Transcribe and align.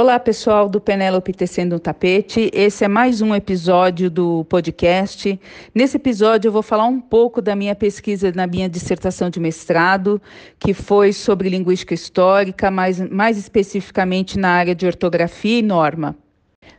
Olá, 0.00 0.18
pessoal 0.18 0.66
do 0.66 0.80
Penélope 0.80 1.30
Tecendo 1.30 1.76
um 1.76 1.78
Tapete. 1.78 2.50
Esse 2.54 2.86
é 2.86 2.88
mais 2.88 3.20
um 3.20 3.34
episódio 3.34 4.10
do 4.10 4.46
podcast. 4.46 5.38
Nesse 5.74 5.98
episódio, 5.98 6.48
eu 6.48 6.52
vou 6.52 6.62
falar 6.62 6.86
um 6.86 6.98
pouco 6.98 7.42
da 7.42 7.54
minha 7.54 7.74
pesquisa 7.74 8.32
na 8.34 8.46
minha 8.46 8.66
dissertação 8.66 9.28
de 9.28 9.38
mestrado, 9.38 10.18
que 10.58 10.72
foi 10.72 11.12
sobre 11.12 11.50
linguística 11.50 11.92
histórica, 11.92 12.70
mais, 12.70 12.98
mais 13.10 13.36
especificamente 13.36 14.38
na 14.38 14.48
área 14.48 14.74
de 14.74 14.86
ortografia 14.86 15.58
e 15.58 15.62
norma. 15.62 16.16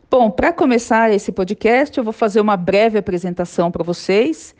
Bom, 0.09 0.31
para 0.31 0.51
começar 0.51 1.11
esse 1.11 1.31
podcast, 1.31 1.95
eu 1.95 2.03
vou 2.03 2.13
fazer 2.13 2.41
uma 2.41 2.57
breve 2.57 2.97
apresentação 2.97 3.69
para 3.69 3.83
vocês. 3.83 4.55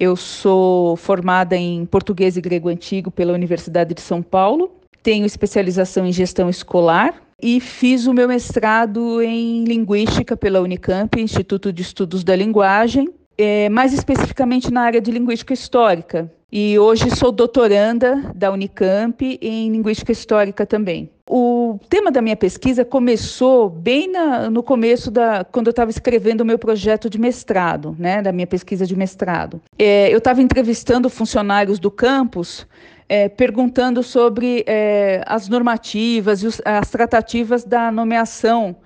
Eu 0.00 0.16
sou 0.16 0.96
formada 0.96 1.54
em 1.54 1.84
português 1.84 2.38
e 2.38 2.40
grego 2.40 2.70
antigo 2.70 3.10
pela 3.10 3.34
Universidade 3.34 3.92
de 3.92 4.00
São 4.00 4.22
Paulo. 4.22 4.74
Tenho 5.02 5.26
especialização 5.26 6.06
em 6.06 6.12
gestão 6.12 6.48
escolar 6.48 7.25
e 7.40 7.60
fiz 7.60 8.06
o 8.06 8.14
meu 8.14 8.28
mestrado 8.28 9.20
em 9.22 9.64
Linguística 9.64 10.36
pela 10.36 10.60
Unicamp, 10.60 11.20
Instituto 11.20 11.72
de 11.72 11.82
Estudos 11.82 12.24
da 12.24 12.34
Linguagem, 12.34 13.08
é, 13.36 13.68
mais 13.68 13.92
especificamente 13.92 14.72
na 14.72 14.82
área 14.82 15.00
de 15.00 15.10
Linguística 15.10 15.52
Histórica. 15.52 16.30
E 16.50 16.78
hoje 16.78 17.14
sou 17.14 17.32
doutoranda 17.32 18.32
da 18.34 18.50
Unicamp 18.50 19.38
em 19.42 19.70
Linguística 19.70 20.12
Histórica 20.12 20.64
também. 20.64 21.10
O 21.28 21.78
tema 21.88 22.10
da 22.10 22.22
minha 22.22 22.36
pesquisa 22.36 22.84
começou 22.84 23.68
bem 23.68 24.10
na, 24.10 24.48
no 24.48 24.62
começo 24.62 25.10
da 25.10 25.44
quando 25.44 25.66
eu 25.66 25.70
estava 25.70 25.90
escrevendo 25.90 26.42
o 26.42 26.44
meu 26.44 26.56
projeto 26.56 27.10
de 27.10 27.18
mestrado, 27.18 27.96
né, 27.98 28.22
da 28.22 28.30
minha 28.30 28.46
pesquisa 28.46 28.86
de 28.86 28.94
mestrado. 28.94 29.60
É, 29.76 30.08
eu 30.08 30.18
estava 30.18 30.40
entrevistando 30.40 31.10
funcionários 31.10 31.80
do 31.80 31.90
campus 31.90 32.64
é, 33.08 33.28
perguntando 33.28 34.02
sobre 34.02 34.64
é, 34.66 35.22
as 35.26 35.48
normativas 35.48 36.42
e 36.42 36.46
os, 36.46 36.60
as 36.64 36.90
tratativas 36.90 37.64
da 37.64 37.90
nomeação 37.90 38.76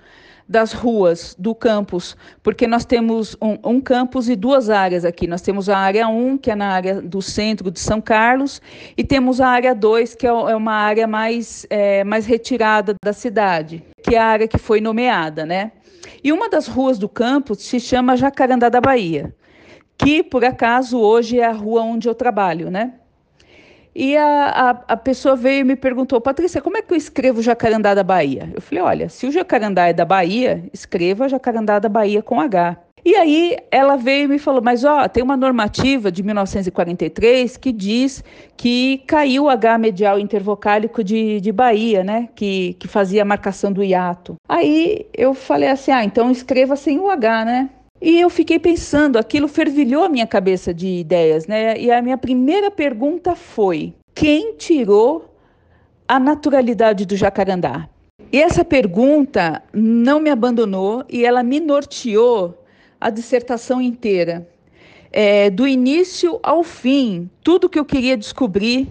das 0.51 0.73
ruas 0.73 1.33
do 1.39 1.55
campus, 1.55 2.17
porque 2.43 2.67
nós 2.67 2.83
temos 2.83 3.37
um, 3.41 3.57
um, 3.63 3.79
campus 3.79 4.27
e 4.27 4.35
duas 4.35 4.69
áreas 4.69 5.05
aqui. 5.05 5.25
Nós 5.25 5.41
temos 5.41 5.69
a 5.69 5.77
área 5.77 6.09
1, 6.09 6.37
que 6.39 6.51
é 6.51 6.55
na 6.55 6.67
área 6.67 7.01
do 7.01 7.21
centro 7.21 7.71
de 7.71 7.79
São 7.79 8.01
Carlos, 8.01 8.61
e 8.97 9.03
temos 9.03 9.39
a 9.39 9.47
área 9.47 9.73
2, 9.73 10.13
que 10.13 10.27
é, 10.27 10.29
é 10.29 10.33
uma 10.33 10.73
área 10.73 11.07
mais, 11.07 11.65
é, 11.69 12.03
mais 12.03 12.25
retirada 12.25 12.93
da 13.01 13.13
cidade, 13.13 13.81
que 14.03 14.13
é 14.13 14.19
a 14.19 14.25
área 14.25 14.47
que 14.47 14.57
foi 14.57 14.81
nomeada, 14.81 15.45
né? 15.45 15.71
E 16.21 16.33
uma 16.33 16.49
das 16.49 16.67
ruas 16.67 16.99
do 16.99 17.07
campus 17.07 17.59
se 17.59 17.79
chama 17.79 18.17
Jacarandá 18.17 18.67
da 18.67 18.81
Bahia, 18.81 19.33
que, 19.97 20.21
por 20.21 20.43
acaso, 20.43 20.99
hoje 20.99 21.39
é 21.39 21.45
a 21.45 21.53
rua 21.53 21.81
onde 21.83 22.09
eu 22.09 22.13
trabalho, 22.13 22.69
né? 22.69 22.95
E 23.93 24.15
a, 24.15 24.45
a, 24.47 24.69
a, 24.69 24.97
pessoa 24.97 25.35
veio 25.35 25.61
e 25.61 25.63
me 25.63 25.75
perguntou, 25.75 26.21
Patrícia, 26.21 26.61
como 26.61 26.77
é 26.77 26.81
que 26.81 26.93
eu 26.93 26.97
escrevo 26.97 27.41
Jacarandá 27.41 27.93
da 27.93 28.03
Bahia? 28.03 28.49
Eu 28.53 28.61
falei, 28.61 28.83
olha, 28.83 29.09
se 29.09 29.27
o 29.27 29.31
Jacarandá 29.31 29.87
é 29.87 29.93
da 29.93 30.05
Bahia, 30.05 30.63
escreva 30.73 31.27
Jacarandá 31.27 31.77
da 31.77 31.89
Bahia 31.89 32.21
com 32.21 32.39
H. 32.39 32.77
E 33.03 33.15
aí 33.15 33.57
ela 33.71 33.95
veio 33.97 34.25
e 34.25 34.27
me 34.27 34.39
falou, 34.39 34.61
mas 34.61 34.83
ó, 34.83 35.07
tem 35.07 35.23
uma 35.23 35.35
normativa 35.35 36.11
de 36.11 36.21
1943 36.21 37.57
que 37.57 37.71
diz 37.71 38.23
que 38.55 38.99
caiu 39.07 39.45
o 39.45 39.49
H 39.49 39.77
medial 39.79 40.19
intervocálico 40.19 41.03
de, 41.03 41.41
de 41.41 41.51
Bahia, 41.51 42.03
né? 42.03 42.29
Que, 42.35 42.75
que 42.75 42.87
fazia 42.87 43.23
a 43.23 43.25
marcação 43.25 43.71
do 43.73 43.83
hiato. 43.83 44.35
Aí 44.47 45.07
eu 45.17 45.33
falei 45.33 45.69
assim, 45.69 45.91
ah, 45.91 46.03
então 46.03 46.29
escreva 46.29 46.75
sem 46.75 46.99
o 46.99 47.09
H, 47.09 47.45
né? 47.45 47.69
E 48.01 48.19
eu 48.19 48.29
fiquei 48.29 48.57
pensando, 48.57 49.19
aquilo 49.19 49.47
fervilhou 49.47 50.03
a 50.03 50.09
minha 50.09 50.25
cabeça 50.25 50.73
de 50.73 50.87
ideias, 50.87 51.45
né? 51.45 51.77
E 51.79 51.91
a 51.91 52.01
minha 52.01 52.17
primeira 52.17 52.71
pergunta 52.71 53.35
foi: 53.35 53.93
quem 54.15 54.55
tirou 54.55 55.33
a 56.07 56.19
naturalidade 56.19 57.05
do 57.05 57.15
jacarandá? 57.15 57.87
E 58.31 58.41
essa 58.41 58.65
pergunta 58.65 59.61
não 59.73 60.19
me 60.19 60.29
abandonou 60.29 61.03
e 61.09 61.25
ela 61.25 61.43
me 61.43 61.59
norteou 61.59 62.57
a 62.99 63.09
dissertação 63.09 63.81
inteira. 63.81 64.47
É, 65.11 65.49
do 65.49 65.67
início 65.67 66.39
ao 66.41 66.63
fim, 66.63 67.29
tudo 67.43 67.69
que 67.69 67.77
eu 67.77 67.83
queria 67.83 68.15
descobrir 68.15 68.87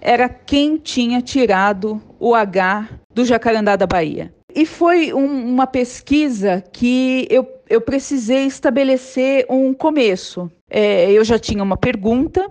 era 0.00 0.28
quem 0.28 0.76
tinha 0.76 1.20
tirado 1.20 2.00
o 2.20 2.34
H 2.34 2.88
do 3.12 3.24
jacarandá 3.24 3.74
da 3.74 3.86
Bahia. 3.86 4.32
E 4.54 4.64
foi 4.64 5.12
um, 5.12 5.48
uma 5.48 5.66
pesquisa 5.66 6.62
que 6.72 7.26
eu, 7.28 7.44
eu 7.68 7.80
precisei 7.80 8.46
estabelecer 8.46 9.46
um 9.48 9.72
começo. 9.72 10.50
É, 10.70 11.10
eu 11.10 11.24
já 11.24 11.38
tinha 11.38 11.62
uma 11.62 11.76
pergunta, 11.76 12.50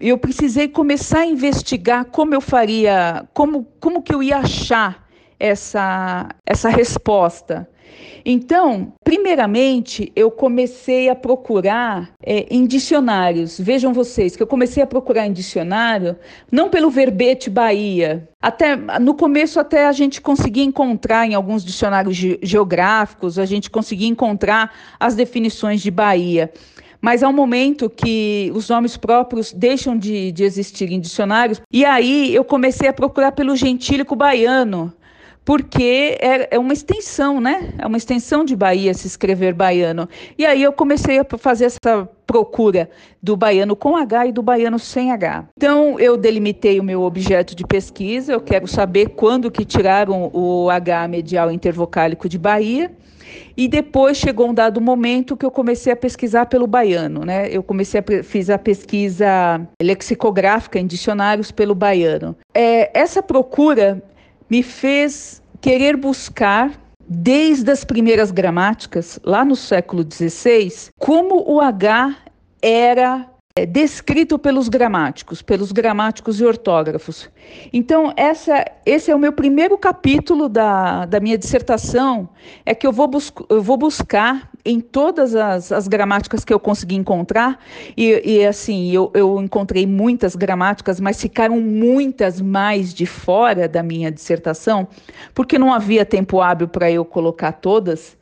eu 0.00 0.16
precisei 0.16 0.68
começar 0.68 1.20
a 1.20 1.26
investigar 1.26 2.04
como 2.06 2.34
eu 2.34 2.40
faria, 2.40 3.26
como, 3.34 3.64
como 3.80 4.02
que 4.02 4.14
eu 4.14 4.22
ia 4.22 4.38
achar 4.38 5.08
essa, 5.38 6.28
essa 6.46 6.68
resposta. 6.68 7.68
Então, 8.24 8.92
primeiramente, 9.04 10.12
eu 10.14 10.30
comecei 10.30 11.08
a 11.08 11.14
procurar 11.14 12.10
é, 12.22 12.46
em 12.50 12.66
dicionários. 12.66 13.58
Vejam 13.58 13.92
vocês 13.92 14.36
que 14.36 14.42
eu 14.42 14.46
comecei 14.46 14.82
a 14.82 14.86
procurar 14.86 15.26
em 15.26 15.32
dicionário, 15.32 16.16
não 16.50 16.68
pelo 16.68 16.90
verbete 16.90 17.48
Bahia. 17.48 18.28
Até 18.40 18.76
no 19.00 19.14
começo 19.14 19.58
até 19.58 19.86
a 19.86 19.92
gente 19.92 20.20
conseguia 20.20 20.64
encontrar 20.64 21.26
em 21.26 21.34
alguns 21.34 21.64
dicionários 21.64 22.16
ge 22.16 22.38
geográficos, 22.42 23.38
a 23.38 23.46
gente 23.46 23.70
conseguia 23.70 24.08
encontrar 24.08 24.72
as 24.98 25.14
definições 25.14 25.80
de 25.80 25.90
Bahia. 25.90 26.52
Mas 27.00 27.22
há 27.22 27.28
um 27.28 27.32
momento 27.32 27.88
que 27.88 28.50
os 28.54 28.68
nomes 28.68 28.96
próprios 28.96 29.52
deixam 29.52 29.96
de, 29.96 30.32
de 30.32 30.42
existir 30.42 30.90
em 30.90 31.00
dicionários, 31.00 31.62
e 31.72 31.84
aí 31.84 32.34
eu 32.34 32.44
comecei 32.44 32.88
a 32.88 32.92
procurar 32.92 33.32
pelo 33.32 33.54
gentílico 33.54 34.16
baiano, 34.16 34.92
porque 35.48 36.18
é, 36.20 36.56
é, 36.56 36.58
uma 36.58 36.74
extensão, 36.74 37.40
né? 37.40 37.72
É 37.78 37.86
uma 37.86 37.96
extensão 37.96 38.44
de 38.44 38.54
Bahia 38.54 38.92
se 38.92 39.06
escrever 39.06 39.54
baiano. 39.54 40.06
E 40.36 40.44
aí 40.44 40.62
eu 40.62 40.70
comecei 40.74 41.18
a 41.18 41.24
fazer 41.38 41.64
essa 41.64 42.06
procura 42.26 42.90
do 43.22 43.34
baiano 43.34 43.74
com 43.74 43.96
H 43.96 44.26
e 44.26 44.32
do 44.32 44.42
baiano 44.42 44.78
sem 44.78 45.10
H. 45.10 45.46
Então 45.56 45.98
eu 45.98 46.18
delimitei 46.18 46.78
o 46.78 46.84
meu 46.84 47.00
objeto 47.00 47.54
de 47.54 47.64
pesquisa, 47.64 48.34
eu 48.34 48.42
quero 48.42 48.66
saber 48.66 49.08
quando 49.16 49.50
que 49.50 49.64
tiraram 49.64 50.30
o 50.34 50.68
H 50.68 51.08
medial 51.08 51.50
intervocálico 51.50 52.28
de 52.28 52.36
Bahia. 52.36 52.92
E 53.56 53.66
depois 53.66 54.16
chegou 54.16 54.48
um 54.48 54.54
dado 54.54 54.80
momento 54.80 55.36
que 55.36 55.44
eu 55.44 55.50
comecei 55.50 55.92
a 55.92 55.96
pesquisar 55.96 56.46
pelo 56.46 56.66
baiano, 56.66 57.24
né? 57.24 57.48
Eu 57.50 57.62
comecei 57.62 58.00
a 58.00 58.22
fiz 58.22 58.48
a 58.50 58.58
pesquisa 58.58 59.60
lexicográfica 59.82 60.78
em 60.78 60.86
dicionários 60.86 61.50
pelo 61.50 61.74
baiano. 61.74 62.36
É, 62.54 62.90
essa 62.98 63.22
procura 63.22 64.02
me 64.48 64.62
fez 64.62 65.42
querer 65.60 65.96
buscar, 65.96 66.72
desde 67.08 67.70
as 67.70 67.84
primeiras 67.84 68.30
gramáticas, 68.30 69.18
lá 69.24 69.44
no 69.44 69.56
século 69.56 70.02
XVI, 70.02 70.90
como 70.98 71.42
o 71.50 71.60
H 71.60 72.16
era 72.60 73.26
é, 73.56 73.66
descrito 73.66 74.38
pelos 74.38 74.68
gramáticos, 74.68 75.42
pelos 75.42 75.72
gramáticos 75.72 76.40
e 76.40 76.44
ortógrafos. 76.44 77.28
Então, 77.72 78.12
essa, 78.16 78.64
esse 78.86 79.10
é 79.10 79.14
o 79.16 79.18
meu 79.18 79.32
primeiro 79.32 79.76
capítulo 79.76 80.48
da, 80.48 81.06
da 81.06 81.18
minha 81.18 81.36
dissertação, 81.36 82.28
é 82.64 82.74
que 82.74 82.86
eu 82.86 82.92
vou, 82.92 83.10
eu 83.48 83.60
vou 83.60 83.76
buscar 83.76 84.48
em 84.68 84.80
todas 84.80 85.34
as, 85.34 85.72
as 85.72 85.88
gramáticas 85.88 86.44
que 86.44 86.52
eu 86.52 86.60
consegui 86.60 86.94
encontrar, 86.94 87.58
e, 87.96 88.20
e 88.24 88.46
assim, 88.46 88.92
eu, 88.92 89.10
eu 89.14 89.40
encontrei 89.42 89.86
muitas 89.86 90.36
gramáticas, 90.36 91.00
mas 91.00 91.20
ficaram 91.20 91.58
muitas 91.58 92.38
mais 92.40 92.92
de 92.92 93.06
fora 93.06 93.66
da 93.66 93.82
minha 93.82 94.12
dissertação, 94.12 94.86
porque 95.34 95.58
não 95.58 95.72
havia 95.72 96.04
tempo 96.04 96.40
hábil 96.40 96.68
para 96.68 96.90
eu 96.90 97.02
colocar 97.04 97.52
todas, 97.52 98.16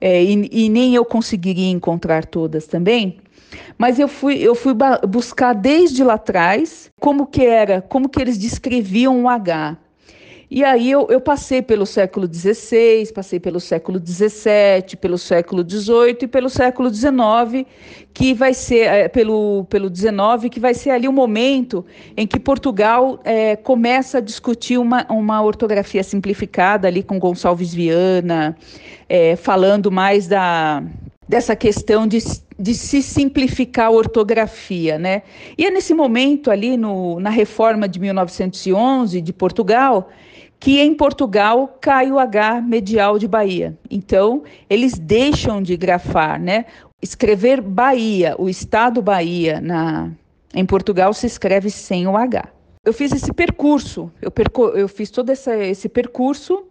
é, 0.00 0.22
e, 0.22 0.48
e 0.52 0.68
nem 0.68 0.94
eu 0.94 1.04
conseguiria 1.04 1.70
encontrar 1.70 2.24
todas 2.24 2.68
também. 2.68 3.18
Mas 3.76 3.98
eu 3.98 4.06
fui, 4.06 4.36
eu 4.36 4.54
fui 4.54 4.74
buscar 5.08 5.52
desde 5.52 6.04
lá 6.04 6.14
atrás 6.14 6.90
como 7.00 7.26
que 7.26 7.44
era, 7.44 7.82
como 7.82 8.08
que 8.08 8.20
eles 8.20 8.38
descreviam 8.38 9.24
o 9.24 9.28
H. 9.28 9.76
E 10.50 10.64
aí 10.64 10.90
eu, 10.90 11.06
eu 11.10 11.20
passei 11.20 11.60
pelo 11.60 11.84
século 11.84 12.26
XVI, 12.26 13.12
passei 13.14 13.38
pelo 13.38 13.60
século 13.60 13.98
XVII, 13.98 14.96
pelo 14.98 15.18
século 15.18 15.62
XVIII 15.68 16.16
e 16.22 16.26
pelo 16.26 16.48
século 16.48 16.92
XIX, 16.92 17.66
que 18.14 18.32
vai 18.32 18.54
ser 18.54 18.86
é, 18.86 19.08
pelo 19.08 19.66
pelo 19.68 19.94
XIX, 19.94 20.48
que 20.50 20.58
vai 20.58 20.72
ser 20.72 20.90
ali 20.90 21.06
o 21.06 21.12
momento 21.12 21.84
em 22.16 22.26
que 22.26 22.40
Portugal 22.40 23.20
é, 23.24 23.56
começa 23.56 24.18
a 24.18 24.20
discutir 24.22 24.78
uma, 24.78 25.04
uma 25.10 25.42
ortografia 25.42 26.02
simplificada 26.02 26.88
ali 26.88 27.02
com 27.02 27.18
Gonçalves 27.18 27.74
Viana, 27.74 28.56
é, 29.06 29.36
falando 29.36 29.90
mais 29.90 30.26
da 30.26 30.82
dessa 31.28 31.54
questão 31.54 32.06
de, 32.06 32.20
de 32.58 32.74
se 32.74 33.02
simplificar 33.02 33.88
a 33.88 33.90
ortografia, 33.90 34.98
né? 34.98 35.22
E 35.58 35.66
é 35.66 35.70
nesse 35.70 35.92
momento 35.92 36.50
ali 36.50 36.74
no, 36.74 37.20
na 37.20 37.28
reforma 37.28 37.86
de 37.86 38.00
1911 38.00 39.20
de 39.20 39.32
Portugal 39.34 40.08
que 40.60 40.80
em 40.80 40.94
Portugal 40.94 41.78
cai 41.80 42.10
o 42.10 42.18
H 42.18 42.60
medial 42.60 43.18
de 43.18 43.28
Bahia. 43.28 43.78
Então, 43.90 44.42
eles 44.68 44.98
deixam 44.98 45.62
de 45.62 45.76
grafar, 45.76 46.40
né? 46.40 46.64
Escrever 47.00 47.60
Bahia, 47.60 48.34
o 48.38 48.48
estado 48.48 49.00
Bahia 49.00 49.60
na 49.60 50.10
em 50.54 50.64
Portugal 50.64 51.12
se 51.12 51.26
escreve 51.26 51.70
sem 51.70 52.06
o 52.06 52.16
H. 52.16 52.48
Eu 52.84 52.92
fiz 52.92 53.12
esse 53.12 53.32
percurso, 53.32 54.10
eu, 54.20 54.30
perco, 54.30 54.68
eu 54.68 54.88
fiz 54.88 55.10
todo 55.10 55.30
essa, 55.30 55.54
esse 55.56 55.88
percurso 55.88 56.64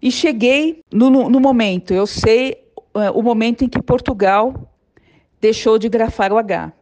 E 0.00 0.10
cheguei 0.10 0.82
no, 0.90 1.10
no 1.10 1.38
momento, 1.38 1.92
eu 1.94 2.06
sei 2.06 2.56
uh, 2.94 3.12
o 3.14 3.22
momento 3.22 3.62
em 3.62 3.68
que 3.68 3.80
Portugal 3.80 4.54
deixou 5.40 5.78
de 5.78 5.88
grafar 5.88 6.32
o 6.32 6.38
H. 6.38 6.72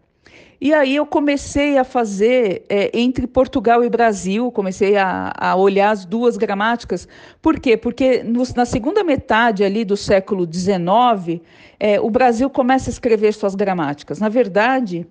E 0.60 0.74
aí 0.74 0.96
eu 0.96 1.06
comecei 1.06 1.78
a 1.78 1.84
fazer 1.84 2.64
é, 2.68 2.90
entre 2.92 3.26
Portugal 3.26 3.82
e 3.82 3.88
Brasil, 3.88 4.52
comecei 4.52 4.96
a, 4.96 5.32
a, 5.34 5.56
olhar 5.56 5.90
as 5.90 6.04
duas 6.04 6.36
gramáticas. 6.36 7.08
Por 7.40 7.58
quê? 7.58 7.78
Porque 7.78 8.22
na 8.54 8.66
segunda 8.66 9.02
metade 9.02 9.64
ali 9.64 9.86
do 9.86 9.96
século 9.96 10.44
XIX, 10.44 11.40
é, 11.78 11.98
o 11.98 12.10
Brasil 12.10 12.50
começa 12.50 12.90
a 12.90 12.92
escrever 12.92 13.32
suas 13.32 13.54
gramáticas. 13.54 14.20
Na 14.20 14.28
verdade, 14.28 15.06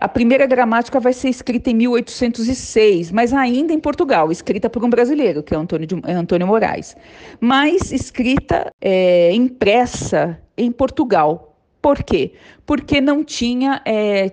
a 0.00 0.08
primeira 0.08 0.46
gramática 0.46 0.98
vai 0.98 1.12
ser 1.12 1.28
escrita 1.28 1.70
em 1.70 1.74
1806, 1.74 3.12
mas 3.12 3.32
ainda 3.32 3.72
em 3.72 3.78
Portugal, 3.78 4.32
escrita 4.32 4.68
por 4.68 4.84
um 4.84 4.90
brasileiro, 4.90 5.42
que 5.42 5.54
é 5.54 5.56
Antônio, 5.56 5.86
de, 5.86 6.00
é 6.04 6.14
Antônio 6.14 6.46
Moraes, 6.46 6.96
mas 7.38 7.92
escrita 7.92 8.72
é, 8.80 9.32
impressa 9.32 10.40
em 10.56 10.72
Portugal, 10.72 11.49
por 11.82 12.02
quê? 12.02 12.32
Porque 12.66 13.00
não 13.00 13.24
tinha 13.24 13.80
é, 13.86 14.30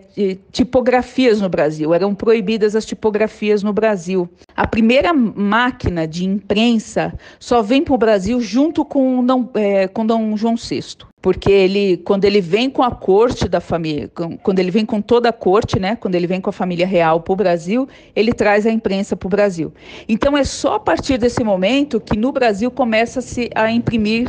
tipografias 0.51 1.39
no 1.39 1.47
Brasil, 1.47 1.93
eram 1.93 2.13
proibidas 2.13 2.75
as 2.75 2.85
tipografias 2.85 3.63
no 3.63 3.71
Brasil. 3.71 4.29
A 4.55 4.67
primeira 4.67 5.13
máquina 5.13 6.05
de 6.05 6.25
imprensa 6.25 7.17
só 7.39 7.61
vem 7.61 7.83
para 7.83 7.93
o 7.93 7.97
Brasil 7.97 8.41
junto 8.41 8.83
com, 8.83 9.25
Dom, 9.25 9.49
é, 9.53 9.87
com 9.87 10.05
Dom 10.05 10.35
João 10.35 10.55
VI. 10.55 11.07
Porque 11.21 11.49
ele, 11.49 11.97
quando 11.97 12.25
ele 12.25 12.41
vem 12.41 12.69
com 12.69 12.83
a 12.83 12.91
corte 12.91 13.47
da 13.47 13.59
família, 13.59 14.11
quando 14.43 14.59
ele 14.59 14.69
vem 14.69 14.85
com 14.85 15.01
toda 15.01 15.29
a 15.29 15.33
corte, 15.33 15.79
né, 15.79 15.95
quando 15.95 16.15
ele 16.15 16.27
vem 16.27 16.39
com 16.39 16.49
a 16.49 16.53
família 16.53 16.85
real 16.85 17.21
para 17.21 17.33
o 17.33 17.35
Brasil, 17.35 17.87
ele 18.15 18.33
traz 18.33 18.67
a 18.67 18.71
imprensa 18.71 19.15
para 19.15 19.25
o 19.25 19.29
Brasil. 19.29 19.73
Então 20.07 20.37
é 20.37 20.43
só 20.43 20.75
a 20.75 20.79
partir 20.79 21.17
desse 21.17 21.43
momento 21.43 21.99
que 21.99 22.17
no 22.17 22.31
Brasil 22.31 22.69
começa-se 22.69 23.49
a 23.55 23.71
imprimir 23.71 24.27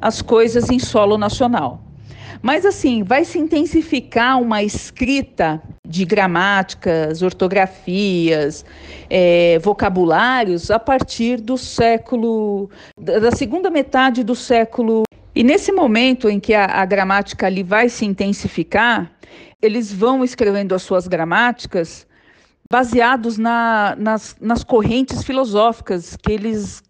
as 0.00 0.22
coisas 0.22 0.70
em 0.70 0.78
solo 0.78 1.18
nacional. 1.18 1.87
Mas 2.42 2.64
assim, 2.64 3.02
vai 3.02 3.24
se 3.24 3.38
intensificar 3.38 4.40
uma 4.40 4.62
escrita 4.62 5.62
de 5.86 6.04
gramáticas, 6.04 7.22
ortografias, 7.22 8.64
é, 9.10 9.58
vocabulários 9.58 10.70
a 10.70 10.78
partir 10.78 11.40
do 11.40 11.58
século, 11.58 12.70
da 12.96 13.32
segunda 13.32 13.70
metade 13.70 14.22
do 14.22 14.34
século. 14.34 15.02
E 15.34 15.42
nesse 15.42 15.72
momento 15.72 16.28
em 16.28 16.38
que 16.38 16.54
a, 16.54 16.66
a 16.66 16.84
gramática 16.84 17.46
ali 17.46 17.62
vai 17.62 17.88
se 17.88 18.04
intensificar, 18.04 19.10
eles 19.60 19.92
vão 19.92 20.22
escrevendo 20.22 20.74
as 20.74 20.82
suas 20.82 21.08
gramáticas 21.08 22.06
baseados 22.70 23.38
na, 23.38 23.96
nas, 23.98 24.36
nas 24.40 24.62
correntes 24.62 25.24
filosóficas 25.24 26.16
que 26.16 26.32
eles 26.32 26.82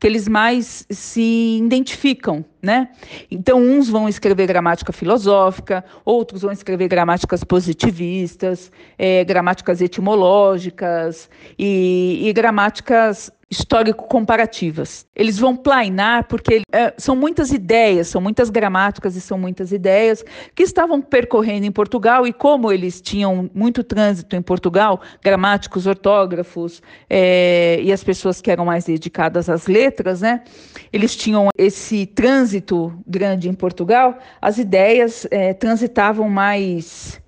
que 0.00 0.06
eles 0.06 0.26
mais 0.26 0.86
se 0.88 1.58
identificam, 1.62 2.42
né? 2.62 2.90
Então, 3.30 3.58
uns 3.60 3.88
vão 3.88 4.08
escrever 4.08 4.46
gramática 4.46 4.92
filosófica, 4.92 5.84
outros 6.04 6.42
vão 6.42 6.52
escrever 6.52 6.88
gramáticas 6.88 7.42
positivistas, 7.42 8.70
é, 8.98 9.24
gramáticas 9.24 9.80
etimológicas 9.80 11.30
e, 11.58 12.20
e 12.28 12.32
gramáticas 12.32 13.32
histórico-comparativas. 13.50 15.04
Eles 15.14 15.36
vão 15.36 15.56
plainar 15.56 16.28
porque 16.28 16.62
é, 16.72 16.94
são 16.96 17.16
muitas 17.16 17.50
ideias, 17.50 18.06
são 18.06 18.20
muitas 18.20 18.48
gramáticas 18.48 19.16
e 19.16 19.20
são 19.20 19.36
muitas 19.36 19.72
ideias 19.72 20.24
que 20.54 20.62
estavam 20.62 21.02
percorrendo 21.02 21.66
em 21.66 21.72
Portugal 21.72 22.26
e 22.26 22.32
como 22.32 22.70
eles 22.70 23.00
tinham 23.00 23.50
muito 23.52 23.82
trânsito 23.82 24.36
em 24.36 24.42
Portugal, 24.42 25.00
gramáticos, 25.20 25.88
ortógrafos 25.88 26.80
é, 27.08 27.80
e 27.82 27.92
as 27.92 28.04
pessoas 28.04 28.40
que 28.40 28.52
eram 28.52 28.64
mais 28.64 28.84
dedicadas 28.84 29.50
às 29.50 29.66
letras, 29.66 30.20
né? 30.20 30.44
Eles 30.92 31.16
tinham 31.16 31.48
esse 31.58 32.06
trânsito 32.06 32.96
grande 33.04 33.48
em 33.48 33.54
Portugal, 33.54 34.16
as 34.40 34.58
ideias 34.58 35.26
é, 35.28 35.52
transitavam 35.54 36.28
mais, 36.28 37.20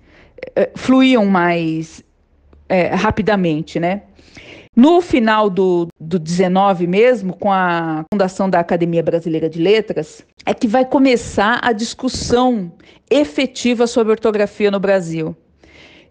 é, 0.55 0.71
fluíam 0.73 1.25
mais 1.25 2.01
é, 2.69 2.95
rapidamente, 2.95 3.77
né? 3.77 4.03
No 4.75 5.01
final 5.01 5.51
do, 5.51 5.87
do 5.99 6.17
19 6.17 6.87
mesmo, 6.87 7.35
com 7.35 7.51
a 7.51 8.03
fundação 8.11 8.49
da 8.49 8.59
Academia 8.59 9.03
Brasileira 9.03 9.47
de 9.47 9.61
Letras, 9.61 10.25
é 10.47 10.53
que 10.53 10.67
vai 10.67 10.83
começar 10.83 11.59
a 11.61 11.71
discussão 11.71 12.71
efetiva 13.09 13.85
sobre 13.85 14.11
ortografia 14.11 14.71
no 14.71 14.79
Brasil. 14.79 15.35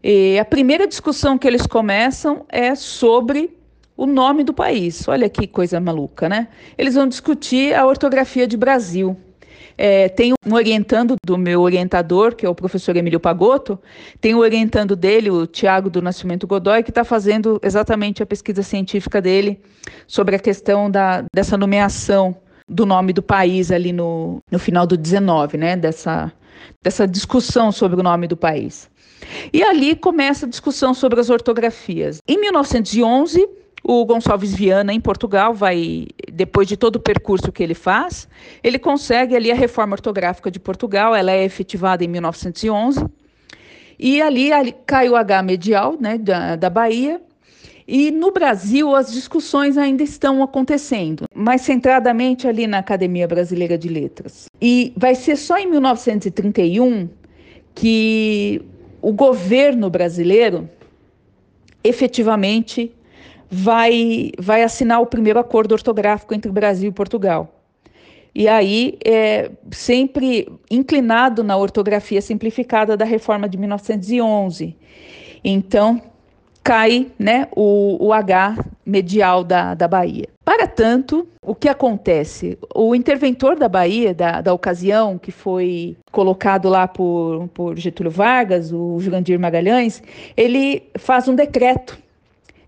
E 0.02 0.38
a 0.38 0.44
primeira 0.44 0.86
discussão 0.86 1.36
que 1.36 1.46
eles 1.46 1.66
começam 1.66 2.46
é 2.48 2.76
sobre 2.76 3.56
o 3.96 4.06
nome 4.06 4.44
do 4.44 4.54
país. 4.54 5.08
Olha 5.08 5.28
que 5.28 5.48
coisa 5.48 5.80
maluca, 5.80 6.28
né? 6.28 6.46
Eles 6.78 6.94
vão 6.94 7.08
discutir 7.08 7.74
a 7.74 7.84
ortografia 7.84 8.46
de 8.46 8.56
Brasil. 8.56 9.16
É, 9.76 10.08
tem 10.08 10.32
um 10.32 10.54
orientando 10.54 11.16
do 11.24 11.38
meu 11.38 11.60
orientador, 11.60 12.34
que 12.34 12.44
é 12.44 12.48
o 12.48 12.54
professor 12.54 12.96
Emílio 12.96 13.20
Pagotto, 13.20 13.78
tem 14.20 14.34
o 14.34 14.38
orientando 14.38 14.94
dele, 14.94 15.30
o 15.30 15.46
Tiago 15.46 15.88
do 15.90 16.02
Nascimento 16.02 16.46
Godoy, 16.46 16.82
que 16.82 16.90
está 16.90 17.04
fazendo 17.04 17.60
exatamente 17.62 18.22
a 18.22 18.26
pesquisa 18.26 18.62
científica 18.62 19.20
dele 19.20 19.60
sobre 20.06 20.36
a 20.36 20.38
questão 20.38 20.90
da, 20.90 21.24
dessa 21.34 21.56
nomeação 21.56 22.36
do 22.68 22.86
nome 22.86 23.12
do 23.12 23.22
país 23.22 23.70
ali 23.70 23.92
no, 23.92 24.38
no 24.50 24.58
final 24.58 24.86
do 24.86 24.96
19, 24.96 25.58
né? 25.58 25.76
Dessa, 25.76 26.32
dessa 26.82 27.06
discussão 27.06 27.72
sobre 27.72 28.00
o 28.00 28.02
nome 28.02 28.26
do 28.26 28.36
país. 28.36 28.90
E 29.52 29.62
ali 29.62 29.94
começa 29.94 30.46
a 30.46 30.48
discussão 30.48 30.94
sobre 30.94 31.20
as 31.20 31.30
ortografias. 31.30 32.18
Em 32.26 32.40
1911, 32.40 33.48
o 33.84 34.04
Gonçalves 34.04 34.54
Viana, 34.54 34.92
em 34.92 35.00
Portugal, 35.00 35.52
vai, 35.52 36.06
depois 36.32 36.68
de 36.68 36.76
todo 36.76 36.96
o 36.96 37.00
percurso 37.00 37.50
que 37.50 37.62
ele 37.62 37.74
faz, 37.74 38.28
ele 38.62 38.78
consegue 38.78 39.34
ali 39.34 39.50
a 39.50 39.54
reforma 39.54 39.94
ortográfica 39.94 40.50
de 40.50 40.60
Portugal, 40.60 41.14
ela 41.14 41.32
é 41.32 41.44
efetivada 41.44 42.04
em 42.04 42.08
1911, 42.08 43.04
e 43.98 44.22
ali, 44.22 44.52
ali 44.52 44.74
cai 44.86 45.08
o 45.08 45.16
H 45.16 45.42
medial 45.42 45.96
né, 46.00 46.16
da, 46.16 46.56
da 46.56 46.70
Bahia, 46.70 47.20
e 47.86 48.10
no 48.12 48.30
Brasil 48.30 48.94
as 48.94 49.12
discussões 49.12 49.76
ainda 49.76 50.04
estão 50.04 50.42
acontecendo, 50.42 51.24
mais 51.34 51.62
centradamente 51.62 52.46
ali 52.46 52.66
na 52.66 52.78
Academia 52.78 53.26
Brasileira 53.26 53.76
de 53.76 53.88
Letras. 53.88 54.46
E 54.60 54.92
vai 54.96 55.16
ser 55.16 55.36
só 55.36 55.58
em 55.58 55.66
1931 55.66 57.08
que 57.74 58.62
o 59.00 59.12
governo 59.12 59.90
brasileiro 59.90 60.68
efetivamente 61.82 62.92
vai, 63.54 64.32
vai 64.38 64.62
assinar 64.62 65.02
o 65.02 65.06
primeiro 65.06 65.38
acordo 65.38 65.72
ortográfico 65.72 66.32
entre 66.32 66.50
Brasil 66.50 66.88
e 66.88 66.92
Portugal. 66.92 67.60
E 68.34 68.48
aí, 68.48 68.98
é, 69.04 69.50
sempre 69.70 70.48
inclinado 70.70 71.44
na 71.44 71.54
ortografia 71.54 72.22
simplificada 72.22 72.96
da 72.96 73.04
reforma 73.04 73.46
de 73.46 73.58
1911. 73.58 74.74
Então, 75.44 76.00
cai 76.64 77.08
né, 77.18 77.46
o, 77.54 77.98
o 78.06 78.10
H 78.10 78.56
medial 78.86 79.44
da, 79.44 79.74
da 79.74 79.86
Bahia. 79.86 80.28
Para 80.42 80.66
tanto, 80.66 81.28
o 81.44 81.54
que 81.54 81.68
acontece? 81.68 82.58
O 82.74 82.94
interventor 82.94 83.56
da 83.56 83.68
Bahia, 83.68 84.14
da, 84.14 84.40
da 84.40 84.54
ocasião, 84.54 85.18
que 85.18 85.30
foi 85.30 85.94
colocado 86.10 86.70
lá 86.70 86.88
por, 86.88 87.48
por 87.52 87.76
Getúlio 87.76 88.10
Vargas, 88.10 88.72
o 88.72 88.98
Jurandir 88.98 89.38
Magalhães, 89.38 90.02
ele 90.34 90.84
faz 90.96 91.28
um 91.28 91.34
decreto 91.34 92.00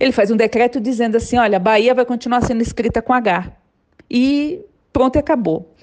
ele 0.05 0.13
faz 0.13 0.31
um 0.31 0.37
decreto 0.37 0.81
dizendo 0.81 1.17
assim: 1.17 1.37
olha, 1.39 1.57
a 1.57 1.61
Bahia 1.61 1.95
vai 1.95 2.05
continuar 2.05 2.43
sendo 2.43 2.63
escrita 2.63 3.01
com 3.01 3.13
H. 3.13 3.53
E 4.11 4.61
pronto, 4.93 5.19
acabou. 5.19 5.75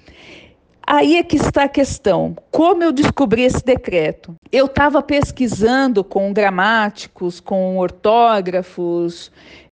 Aí 0.86 1.18
é 1.18 1.24
que 1.24 1.38
está 1.38 1.64
a 1.64 1.70
questão. 1.70 2.36
Como 2.50 2.84
eu 2.84 2.92
descobri 2.92 3.44
esse 3.44 3.64
decreto? 3.64 4.36
Eu 4.52 4.66
estava 4.66 5.02
pesquisando 5.02 6.04
com 6.04 6.34
gramáticos, 6.34 7.40
com 7.40 7.78
ortógrafos, 7.78 9.32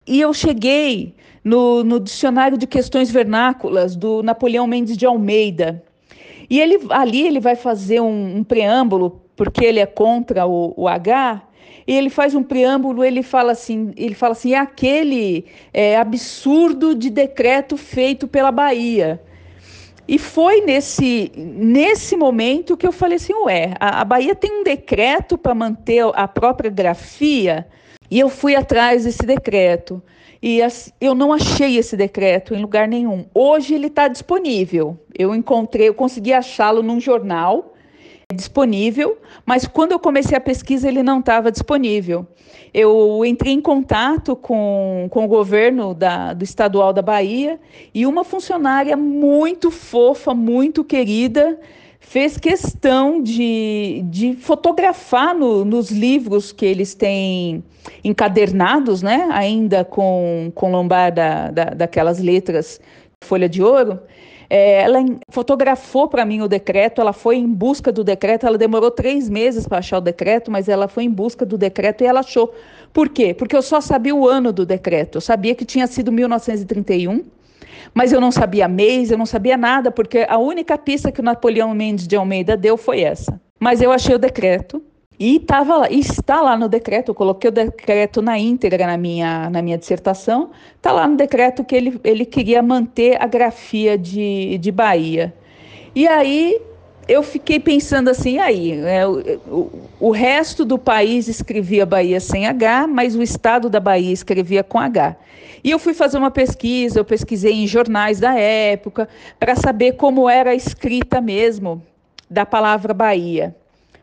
e 0.06 0.20
eu 0.20 0.34
cheguei 0.34 1.14
no, 1.42 1.82
no, 1.82 2.00
dicionário 2.00 2.58
de 2.58 2.66
questões 2.66 3.10
vernáculas 3.10 3.96
do 3.96 4.22
Napoleão 4.22 4.66
Mendes 4.66 4.96
de 4.96 5.06
Almeida. 5.06 5.82
E 6.50 6.60
ele, 6.60 6.78
ali 6.90 7.26
ele 7.26 7.40
vai 7.40 7.56
fazer 7.56 8.00
um, 8.00 8.38
um 8.38 8.44
preâmbulo, 8.44 9.22
porque 9.34 9.64
ele 9.64 9.80
é 9.80 9.86
contra 9.86 10.46
o, 10.46 10.74
o 10.76 10.88
H, 10.88 11.42
e 11.86 11.94
ele 11.94 12.10
faz 12.10 12.34
um 12.34 12.42
preâmbulo, 12.42 13.04
ele 13.04 13.22
fala 13.22 13.52
assim, 13.52 13.92
ele 13.96 14.14
fala 14.14 14.32
assim, 14.32 14.54
é 14.54 14.58
aquele 14.58 15.46
é, 15.72 15.96
absurdo 15.96 16.94
de 16.94 17.08
decreto 17.08 17.76
feito 17.76 18.26
pela 18.26 18.50
Bahia. 18.50 19.22
E 20.08 20.18
foi 20.18 20.60
nesse, 20.60 21.32
nesse 21.36 22.16
momento 22.16 22.76
que 22.76 22.86
eu 22.86 22.92
falei 22.92 23.16
assim, 23.16 23.34
ué, 23.34 23.74
a, 23.78 24.00
a 24.00 24.04
Bahia 24.04 24.34
tem 24.34 24.60
um 24.60 24.64
decreto 24.64 25.38
para 25.38 25.54
manter 25.54 26.04
a 26.14 26.26
própria 26.26 26.70
grafia, 26.70 27.66
e 28.10 28.18
eu 28.18 28.28
fui 28.28 28.54
atrás 28.54 29.04
desse 29.04 29.24
decreto. 29.24 30.02
E 30.42 30.62
as, 30.62 30.92
eu 31.00 31.14
não 31.14 31.32
achei 31.32 31.76
esse 31.76 31.96
decreto 31.96 32.54
em 32.54 32.60
lugar 32.60 32.86
nenhum. 32.86 33.24
Hoje 33.34 33.74
ele 33.74 33.88
está 33.88 34.06
disponível. 34.06 34.96
Eu 35.16 35.34
encontrei, 35.34 35.88
eu 35.88 35.94
consegui 35.94 36.32
achá-lo 36.32 36.82
num 36.82 37.00
jornal 37.00 37.74
disponível, 38.34 39.18
mas 39.44 39.68
quando 39.68 39.92
eu 39.92 40.00
comecei 40.00 40.36
a 40.36 40.40
pesquisa 40.40 40.88
ele 40.88 41.02
não 41.02 41.20
estava 41.20 41.52
disponível. 41.52 42.26
Eu 42.74 43.24
entrei 43.24 43.52
em 43.52 43.60
contato 43.60 44.34
com, 44.34 45.06
com 45.10 45.24
o 45.24 45.28
governo 45.28 45.94
da, 45.94 46.32
do 46.32 46.42
estadual 46.42 46.92
da 46.92 47.00
Bahia 47.00 47.60
e 47.94 48.04
uma 48.04 48.24
funcionária 48.24 48.96
muito 48.96 49.70
fofa, 49.70 50.34
muito 50.34 50.82
querida, 50.82 51.58
fez 52.00 52.36
questão 52.36 53.22
de, 53.22 54.02
de 54.10 54.34
fotografar 54.34 55.32
no, 55.32 55.64
nos 55.64 55.92
livros 55.92 56.50
que 56.50 56.66
eles 56.66 56.94
têm 56.94 57.62
encadernados, 58.02 59.02
né, 59.02 59.28
ainda 59.30 59.84
com, 59.84 60.50
com 60.52 60.72
lombar 60.72 61.12
da, 61.12 61.50
da, 61.52 61.64
daquelas 61.66 62.18
letras 62.18 62.80
folha 63.22 63.48
de 63.48 63.62
ouro, 63.62 64.00
é, 64.48 64.82
ela 64.82 65.04
fotografou 65.30 66.08
para 66.08 66.24
mim 66.24 66.40
o 66.40 66.48
decreto, 66.48 67.00
ela 67.00 67.12
foi 67.12 67.36
em 67.36 67.46
busca 67.46 67.90
do 67.90 68.04
decreto, 68.04 68.46
ela 68.46 68.58
demorou 68.58 68.90
três 68.90 69.28
meses 69.28 69.66
para 69.66 69.78
achar 69.78 69.98
o 69.98 70.00
decreto, 70.00 70.50
mas 70.50 70.68
ela 70.68 70.88
foi 70.88 71.04
em 71.04 71.10
busca 71.10 71.44
do 71.44 71.58
decreto 71.58 72.02
e 72.02 72.06
ela 72.06 72.20
achou. 72.20 72.54
Por 72.92 73.08
quê? 73.08 73.34
Porque 73.34 73.56
eu 73.56 73.62
só 73.62 73.80
sabia 73.80 74.14
o 74.14 74.28
ano 74.28 74.52
do 74.52 74.64
decreto, 74.64 75.16
eu 75.16 75.20
sabia 75.20 75.54
que 75.54 75.64
tinha 75.64 75.86
sido 75.86 76.12
1931, 76.12 77.24
mas 77.92 78.12
eu 78.12 78.20
não 78.20 78.30
sabia 78.30 78.68
mês, 78.68 79.10
eu 79.10 79.18
não 79.18 79.26
sabia 79.26 79.56
nada, 79.56 79.90
porque 79.90 80.26
a 80.28 80.38
única 80.38 80.78
pista 80.78 81.10
que 81.10 81.20
o 81.20 81.24
Napoleão 81.24 81.74
Mendes 81.74 82.06
de 82.06 82.16
Almeida 82.16 82.56
deu 82.56 82.76
foi 82.76 83.00
essa. 83.02 83.40
Mas 83.58 83.80
eu 83.80 83.90
achei 83.90 84.14
o 84.14 84.18
decreto, 84.18 84.82
e 85.18 85.40
tava 85.40 85.76
lá, 85.76 85.90
está 85.90 86.42
lá 86.42 86.58
no 86.58 86.68
decreto, 86.68 87.10
eu 87.10 87.14
coloquei 87.14 87.48
o 87.48 87.52
decreto 87.52 88.20
na 88.20 88.38
íntegra 88.38 88.86
na 88.86 88.98
minha, 88.98 89.48
na 89.48 89.62
minha 89.62 89.78
dissertação, 89.78 90.50
está 90.76 90.92
lá 90.92 91.08
no 91.08 91.16
decreto 91.16 91.64
que 91.64 91.74
ele, 91.74 91.98
ele 92.04 92.26
queria 92.26 92.62
manter 92.62 93.20
a 93.20 93.26
grafia 93.26 93.96
de, 93.96 94.58
de 94.58 94.70
Bahia. 94.70 95.32
E 95.94 96.06
aí 96.06 96.60
eu 97.08 97.22
fiquei 97.22 97.58
pensando 97.58 98.10
assim, 98.10 98.38
aí, 98.38 98.72
é, 98.80 99.06
o, 99.06 99.70
o, 99.98 100.10
resto 100.10 100.64
do 100.64 100.76
país 100.76 101.28
escrevia 101.28 101.86
Bahia 101.86 102.20
sem 102.20 102.46
H, 102.46 102.86
mas 102.86 103.14
o 103.14 103.22
estado 103.22 103.70
da 103.70 103.80
Bahia 103.80 104.12
escrevia 104.12 104.62
com 104.62 104.78
H. 104.78 105.16
E 105.64 105.70
eu 105.70 105.78
fui 105.78 105.94
fazer 105.94 106.18
uma 106.18 106.30
pesquisa, 106.30 106.98
eu 106.98 107.04
pesquisei 107.04 107.52
em 107.52 107.66
jornais 107.66 108.20
da 108.20 108.34
época, 108.38 109.08
para 109.38 109.56
saber 109.56 109.92
como 109.92 110.28
era 110.28 110.50
a 110.50 110.54
escrita 110.54 111.20
mesmo 111.20 111.82
da 112.28 112.44
palavra 112.44 112.92
Bahia. 112.92 113.54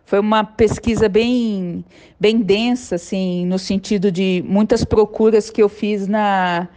Foi 0.05 0.19
uma 0.19 0.43
pesquisa 0.43 1.07
bem, 1.07 1.83
bem 2.19 2.41
densa, 2.41 2.95
assim, 2.95 3.45
no 3.45 3.57
sentido 3.57 4.11
de 4.11 4.43
muitas 4.47 4.83
procuras 4.83 5.49
que 5.49 5.63
eu 5.63 5.69
fiz 5.69 6.07
na, 6.07 6.67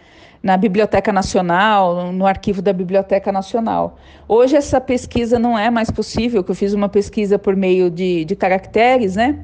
na 0.42 0.56
Biblioteca 0.56 1.12
Nacional, 1.12 2.12
no 2.12 2.25
arquivo 2.25 2.62
da 2.62 2.73
Biblioteca 2.73 3.33
Nacional. 3.33 3.99
Hoje 4.28 4.56
essa 4.56 4.80
pesquisa 4.80 5.38
não 5.40 5.59
é 5.59 5.71
mais 5.71 5.90
possível, 5.90 6.45
que 6.45 6.50
eu 6.52 6.54
fiz 6.54 6.73
uma 6.73 6.88
pesquisa 6.88 7.37
por 7.37 7.56
meio 7.56 7.90
de, 7.90 8.25
de 8.25 8.37
caracteres, 8.37 9.16
né? 9.16 9.40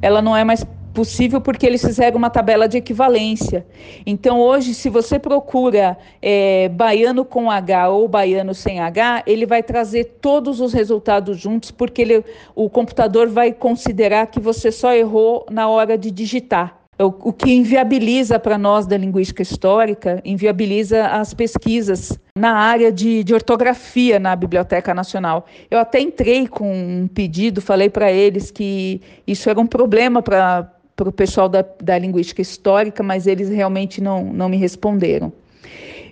Ela 0.00 0.22
não 0.22 0.36
é 0.36 0.44
mais 0.44 0.64
possível 0.92 1.40
porque 1.40 1.66
eles 1.66 1.84
fizeram 1.84 2.16
uma 2.16 2.30
tabela 2.30 2.68
de 2.68 2.78
equivalência. 2.78 3.66
Então, 4.04 4.40
hoje, 4.40 4.74
se 4.74 4.88
você 4.88 5.18
procura 5.18 5.96
é, 6.20 6.68
baiano 6.68 7.24
com 7.24 7.50
H 7.50 7.88
ou 7.90 8.08
baiano 8.08 8.54
sem 8.54 8.80
H, 8.80 9.22
ele 9.26 9.46
vai 9.46 9.62
trazer 9.62 10.04
todos 10.20 10.60
os 10.60 10.72
resultados 10.72 11.38
juntos, 11.38 11.70
porque 11.70 12.02
ele, 12.02 12.24
o 12.54 12.68
computador 12.68 13.28
vai 13.28 13.52
considerar 13.52 14.26
que 14.26 14.40
você 14.40 14.72
só 14.72 14.92
errou 14.92 15.46
na 15.50 15.68
hora 15.68 15.96
de 15.96 16.10
digitar. 16.10 16.78
O, 16.98 17.28
o 17.28 17.32
que 17.32 17.52
inviabiliza 17.52 18.40
para 18.40 18.58
nós 18.58 18.84
da 18.84 18.96
linguística 18.96 19.40
histórica, 19.40 20.20
inviabiliza 20.24 21.06
as 21.06 21.32
pesquisas 21.32 22.18
na 22.34 22.56
área 22.56 22.90
de, 22.90 23.22
de, 23.22 23.32
ortografia 23.32 24.18
na 24.18 24.34
Biblioteca 24.34 24.92
Nacional. 24.92 25.46
Eu 25.70 25.78
até 25.78 26.00
entrei 26.00 26.48
com 26.48 26.68
um 26.68 27.06
pedido, 27.06 27.60
falei 27.60 27.88
para 27.88 28.10
eles 28.10 28.50
que 28.50 29.00
isso 29.24 29.48
era 29.48 29.60
um 29.60 29.66
problema 29.66 30.20
para 30.20 30.72
para 30.98 31.08
o 31.08 31.12
pessoal 31.12 31.48
da, 31.48 31.64
da 31.80 31.96
linguística 31.96 32.42
histórica, 32.42 33.04
mas 33.04 33.28
eles 33.28 33.48
realmente 33.48 34.00
não, 34.00 34.24
não 34.32 34.48
me 34.48 34.56
responderam. 34.56 35.32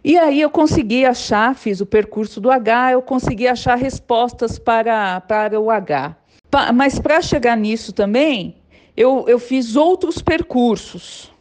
E 0.05 0.17
aí 0.17 0.41
eu 0.41 0.49
consegui 0.49 1.05
achar, 1.05 1.57
fiz 1.57 1.81
o 1.81 1.87
percurso 1.87 2.41
do 2.41 2.53
H, 2.53 2.93
eu 2.93 3.03
consegui 3.03 3.49
achar 3.49 3.75
respostas 3.75 4.61
para, 4.61 5.21
para 5.23 5.61
o 5.61 5.73
H. 5.73 6.17
Pa, 6.49 6.73
mas 6.73 7.01
para 7.01 7.21
chegar 7.21 7.57
nisso 7.57 7.93
também, 7.93 8.55
eu, 8.97 9.25
eu 9.27 9.41
fiz 9.41 9.75
outros 9.75 10.23
percursos 10.23 11.33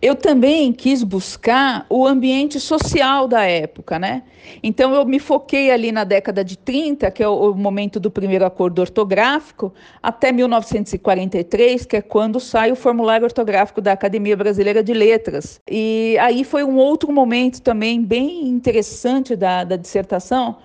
eu 0.00 0.14
também 0.14 0.72
quis 0.72 1.02
buscar 1.02 1.86
o 1.88 2.06
ambiente 2.06 2.60
social 2.60 3.26
da 3.26 3.44
época, 3.44 3.98
né? 3.98 4.22
Então 4.62 4.94
eu 4.94 5.04
me 5.04 5.18
foquei 5.18 5.70
ali 5.70 5.90
na 5.90 6.04
década 6.04 6.44
de 6.44 6.56
30, 6.56 7.10
que 7.10 7.22
é 7.22 7.28
o, 7.28 7.54
momento 7.54 7.98
do 7.98 8.10
primeiro 8.10 8.44
acordo 8.44 8.80
ortográfico, 8.80 9.72
até 10.02 10.30
1943, 10.30 11.84
que 11.86 11.96
é 11.96 12.02
quando 12.02 12.38
sai 12.38 12.70
o 12.70 12.76
formulário 12.76 13.24
ortográfico 13.24 13.80
da 13.80 13.92
Academia 13.92 14.36
Brasileira 14.36 14.82
de 14.82 14.92
Letras. 14.92 15.60
E 15.68 16.16
aí 16.20 16.44
foi 16.44 16.62
um 16.62 16.76
outro 16.76 17.12
momento 17.12 17.60
também 17.60 18.02
bem 18.02 18.46
interessante 18.48 19.34
da, 19.34 19.64
da 19.64 19.76
dissertação, 19.76 20.56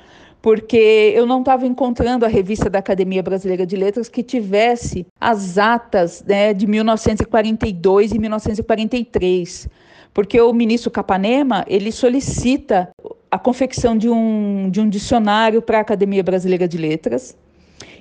porque 0.41 1.13
eu 1.15 1.25
não 1.25 1.41
estava 1.41 1.67
encontrando 1.67 2.25
a 2.25 2.27
revista 2.27 2.69
da 2.69 2.79
Academia 2.79 3.21
Brasileira 3.21 3.65
de 3.65 3.75
Letras 3.75 4.09
que 4.09 4.23
tivesse 4.23 5.05
as 5.19 5.57
atas 5.57 6.23
né, 6.27 6.53
de 6.53 6.65
1942 6.65 8.11
e 8.11 8.19
1943, 8.19 9.69
porque 10.13 10.41
o 10.41 10.51
ministro 10.51 10.89
Capanema 10.89 11.63
ele 11.67 11.91
solicita 11.91 12.89
a 13.29 13.37
confecção 13.37 13.95
de 13.97 14.09
um, 14.09 14.69
de 14.69 14.81
um 14.81 14.89
dicionário 14.89 15.61
para 15.61 15.77
a 15.77 15.81
Academia 15.81 16.23
Brasileira 16.23 16.67
de 16.67 16.77
Letras 16.77 17.37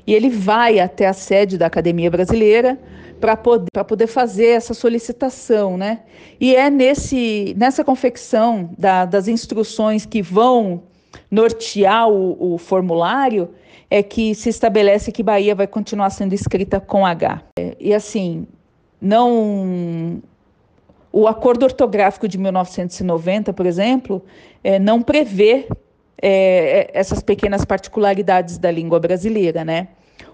e 0.07 0.15
ele 0.15 0.31
vai 0.31 0.81
até 0.81 1.07
a 1.07 1.13
sede 1.13 1.59
da 1.59 1.67
Academia 1.67 2.11
Brasileira 2.11 2.79
para 3.21 3.37
poder, 3.37 3.85
poder 3.87 4.07
fazer 4.07 4.47
essa 4.47 4.73
solicitação, 4.73 5.77
né? 5.77 6.01
E 6.41 6.57
é 6.57 6.71
nesse, 6.71 7.55
nessa 7.57 7.85
confecção 7.85 8.71
da, 8.79 9.05
das 9.05 9.29
instruções 9.29 10.07
que 10.07 10.23
vão 10.23 10.83
nortear 11.31 12.09
o, 12.09 12.55
o 12.55 12.59
formulário, 12.59 13.51
é 13.91 14.03
que 14.03 14.35
se 14.35 14.49
estabelece 14.49 15.11
que 15.11 15.23
Bahia 15.23 15.55
vai 15.55 15.67
continuar 15.67 16.11
sendo 16.11 16.33
escrita 16.33 16.79
com 16.81 17.05
H. 17.05 17.43
É, 17.59 17.77
e 17.81 17.93
assim, 17.93 18.47
não. 19.01 20.23
O 21.13 21.27
acordo 21.27 21.65
ortográfico 21.65 22.29
de 22.29 22.39
1990, 22.39 23.53
por 23.53 23.67
exemplo, 23.67 24.23
é, 24.63 24.79
não 24.79 25.03
prevê 25.03 25.67
é, 26.23 26.89
essas 26.95 27.21
pequenas 27.21 27.65
particularidades 27.65 28.59
da 28.59 28.71
língua 28.71 29.01
brasileira, 29.01 29.65
né? 29.65 29.89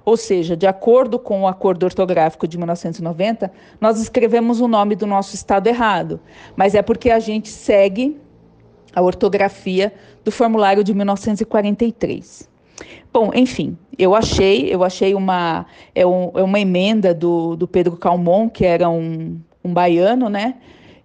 Ou 0.04 0.16
seja, 0.16 0.56
de 0.56 0.66
acordo 0.66 1.18
com 1.18 1.42
o 1.42 1.48
acordo 1.48 1.84
ortográfico 1.84 2.46
de 2.46 2.58
1990, 2.58 3.50
nós 3.80 4.00
escrevemos 4.00 4.60
o 4.60 4.68
nome 4.68 4.94
do 4.94 5.06
nosso 5.06 5.34
estado 5.34 5.66
errado, 5.66 6.20
mas 6.54 6.74
é 6.74 6.82
porque 6.82 7.10
a 7.10 7.18
gente 7.18 7.48
segue 7.48 8.20
a 8.96 9.02
ortografia 9.02 9.92
do 10.24 10.32
formulário 10.32 10.82
de 10.82 10.94
1943. 10.94 12.48
Bom, 13.12 13.30
enfim, 13.34 13.76
eu 13.98 14.14
achei, 14.14 14.72
eu 14.72 14.82
achei 14.82 15.14
uma, 15.14 15.66
é, 15.94 16.06
um, 16.06 16.30
é 16.34 16.42
uma 16.42 16.58
emenda 16.58 17.14
do, 17.14 17.56
do 17.56 17.68
Pedro 17.68 17.96
Calmon, 17.96 18.48
que 18.48 18.64
era 18.64 18.88
um, 18.88 19.38
um 19.62 19.72
baiano, 19.72 20.30
né? 20.30 20.54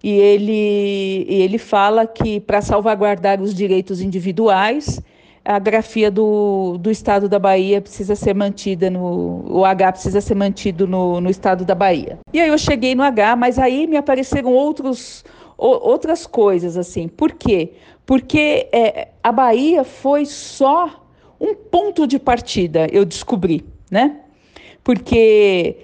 E 0.02 0.10
ele, 0.10 1.26
ele 1.30 1.58
fala 1.58 2.08
que 2.08 2.40
para 2.40 2.62
salvaguardar 2.62 3.42
os 3.42 3.54
direitos 3.54 4.02
individuais, 4.02 5.02
a 5.44 5.60
grafia 5.60 6.10
do, 6.10 6.78
do 6.80 6.90
estado 6.90 7.28
da 7.28 7.40
Bahia 7.40 7.82
precisa 7.82 8.16
ser 8.16 8.34
mantida 8.34 8.90
no. 8.90 9.46
O 9.50 9.66
H 9.66 9.92
precisa 9.92 10.22
ser 10.22 10.36
mantido 10.36 10.88
no, 10.88 11.20
no 11.20 11.30
estado 11.30 11.66
da 11.66 11.76
Bahia. 11.76 12.20
E 12.34 12.40
aí 12.40 12.48
eu 12.48 12.58
cheguei 12.58 12.96
no 12.96 13.04
H, 13.04 13.36
mas 13.36 13.60
aí 13.60 13.86
me 13.86 13.98
apareceram 13.98 14.54
outros 14.54 15.24
outras 15.68 16.26
coisas, 16.26 16.78
assim. 16.78 17.08
Por 17.08 17.34
quê? 17.34 17.74
Porque 18.06 18.68
é, 18.72 19.10
a 19.24 19.32
Bahia 19.32 19.84
foi 19.84 20.26
só 20.26 21.06
um 21.40 21.56
ponto 21.56 22.06
de 22.08 22.20
partida, 22.20 22.88
eu 22.92 23.06
descobri, 23.06 23.66
né? 23.90 24.18
Porque 24.84 25.78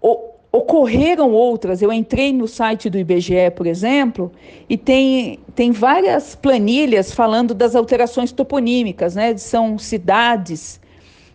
o, 0.00 0.30
ocorreram 0.52 1.32
outras. 1.32 1.82
Eu 1.82 1.92
entrei 1.92 2.32
no 2.32 2.46
site 2.46 2.88
do 2.88 2.96
IBGE, 2.96 3.50
por 3.56 3.66
exemplo, 3.66 4.30
e 4.68 4.76
tem, 4.76 5.40
tem 5.54 5.72
várias 5.72 6.36
planilhas 6.36 7.12
falando 7.12 7.52
das 7.54 7.74
alterações 7.74 8.30
toponímicas, 8.30 9.16
né? 9.16 9.36
São 9.36 9.76
cidades 9.78 10.80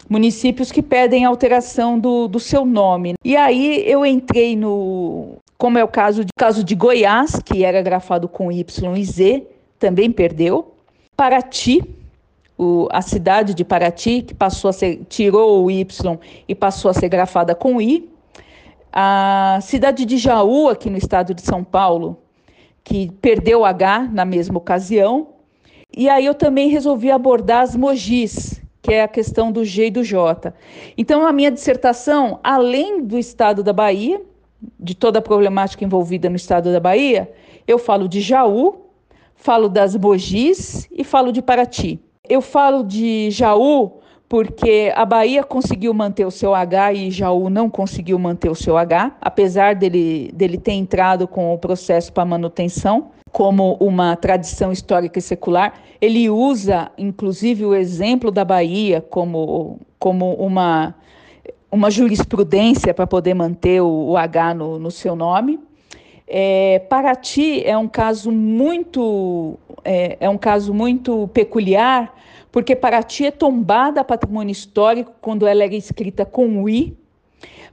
municípios 0.10 0.72
que 0.72 0.82
pedem 0.82 1.25
alteração 1.25 2.00
do, 2.00 2.27
do 2.27 2.39
seu 2.39 2.65
nome. 2.65 3.13
E 3.24 3.36
aí 3.38 3.84
eu 3.86 4.06
entrei 4.06 4.56
no, 4.56 5.38
como 5.59 5.77
é 5.77 5.83
o 5.83 5.89
caso 5.89 6.23
de, 6.23 6.31
caso 6.37 6.63
de 6.63 6.73
Goiás, 6.73 7.41
que 7.43 7.65
era 7.65 7.81
grafado 7.81 8.29
com 8.29 8.49
Y 8.49 8.95
e 8.95 9.03
Z, 9.03 9.47
também 9.77 10.09
perdeu. 10.09 10.73
Paraty, 11.17 11.83
o, 12.57 12.87
a 12.89 13.01
cidade 13.01 13.53
de 13.53 13.65
Paraty, 13.65 14.21
que 14.21 14.33
passou 14.33 14.69
a 14.69 14.73
ser, 14.73 15.01
tirou 15.09 15.65
o 15.65 15.69
Y 15.69 16.17
e 16.47 16.55
passou 16.55 16.89
a 16.89 16.93
ser 16.93 17.09
grafada 17.09 17.53
com 17.53 17.81
I. 17.81 18.09
A 18.91 19.59
cidade 19.61 20.05
de 20.05 20.17
Jaú, 20.17 20.69
aqui 20.69 20.89
no 20.89 20.97
estado 20.97 21.33
de 21.33 21.41
São 21.41 21.61
Paulo, 21.61 22.17
que 22.81 23.11
perdeu 23.21 23.65
H 23.65 24.09
na 24.13 24.23
mesma 24.23 24.57
ocasião. 24.57 25.27
E 25.93 26.07
aí 26.07 26.25
eu 26.25 26.33
também 26.33 26.69
resolvi 26.69 27.11
abordar 27.11 27.63
as 27.63 27.75
Mogis, 27.75 28.61
que 28.81 28.93
é 28.93 29.03
a 29.03 29.09
questão 29.09 29.51
do 29.51 29.65
G 29.65 29.87
e 29.87 29.91
do 29.91 30.05
J. 30.05 30.53
Então, 30.97 31.27
a 31.27 31.33
minha 31.33 31.51
dissertação, 31.51 32.39
além 32.41 33.03
do 33.03 33.17
estado 33.17 33.61
da 33.61 33.73
Bahia, 33.73 34.21
de 34.79 34.95
toda 34.95 35.19
a 35.19 35.21
problemática 35.21 35.83
envolvida 35.83 36.29
no 36.29 36.35
estado 36.35 36.71
da 36.71 36.79
Bahia, 36.79 37.31
eu 37.67 37.77
falo 37.77 38.07
de 38.07 38.21
Jaú, 38.21 38.85
falo 39.35 39.69
das 39.69 39.95
Bogis 39.95 40.87
e 40.91 41.03
falo 41.03 41.31
de 41.31 41.41
Paraty. 41.41 41.99
Eu 42.27 42.41
falo 42.41 42.83
de 42.83 43.31
Jaú 43.31 43.99
porque 44.29 44.93
a 44.95 45.03
Bahia 45.05 45.43
conseguiu 45.43 45.91
manter 45.91 46.23
o 46.23 46.29
seu 46.29 46.53
H 46.53 46.93
e 46.93 47.09
Jaú 47.09 47.49
não 47.49 47.67
conseguiu 47.67 48.19
manter 48.19 48.49
o 48.49 48.55
seu 48.55 48.77
H, 48.77 49.17
apesar 49.19 49.73
dele, 49.73 50.31
dele 50.35 50.57
ter 50.59 50.73
entrado 50.73 51.27
com 51.27 51.51
o 51.51 51.57
processo 51.57 52.13
para 52.13 52.25
manutenção 52.25 53.09
como 53.31 53.73
uma 53.79 54.15
tradição 54.15 54.71
histórica 54.71 55.17
e 55.17 55.21
secular. 55.21 55.73
Ele 55.99 56.29
usa, 56.29 56.91
inclusive, 56.97 57.65
o 57.65 57.73
exemplo 57.73 58.29
da 58.29 58.45
Bahia 58.45 59.01
como, 59.09 59.79
como 59.97 60.33
uma, 60.35 60.93
uma 61.71 61.91
jurisprudência 61.91 62.93
para 62.93 63.05
poder 63.05 63.33
manter 63.33 63.81
o, 63.81 64.11
o 64.11 64.17
H 64.17 64.53
no, 64.53 64.79
no, 64.79 64.91
seu 64.91 65.15
nome. 65.15 65.59
É, 66.27 66.79
Paraty 66.89 67.63
é 67.65 67.77
um 67.77 67.88
caso 67.88 68.31
muito 68.31 69.57
é, 69.83 70.17
é 70.19 70.29
um 70.29 70.38
caso 70.38 70.73
muito 70.73 71.27
peculiar 71.33 72.13
porque 72.51 72.75
Paraty 72.75 73.27
é 73.27 73.31
tombada 73.31 74.01
a 74.01 74.03
patrimônio 74.03 74.51
histórico 74.51 75.11
quando 75.21 75.45
ela 75.45 75.63
era 75.63 75.75
escrita 75.75 76.25
com 76.25 76.67
I, 76.67 76.97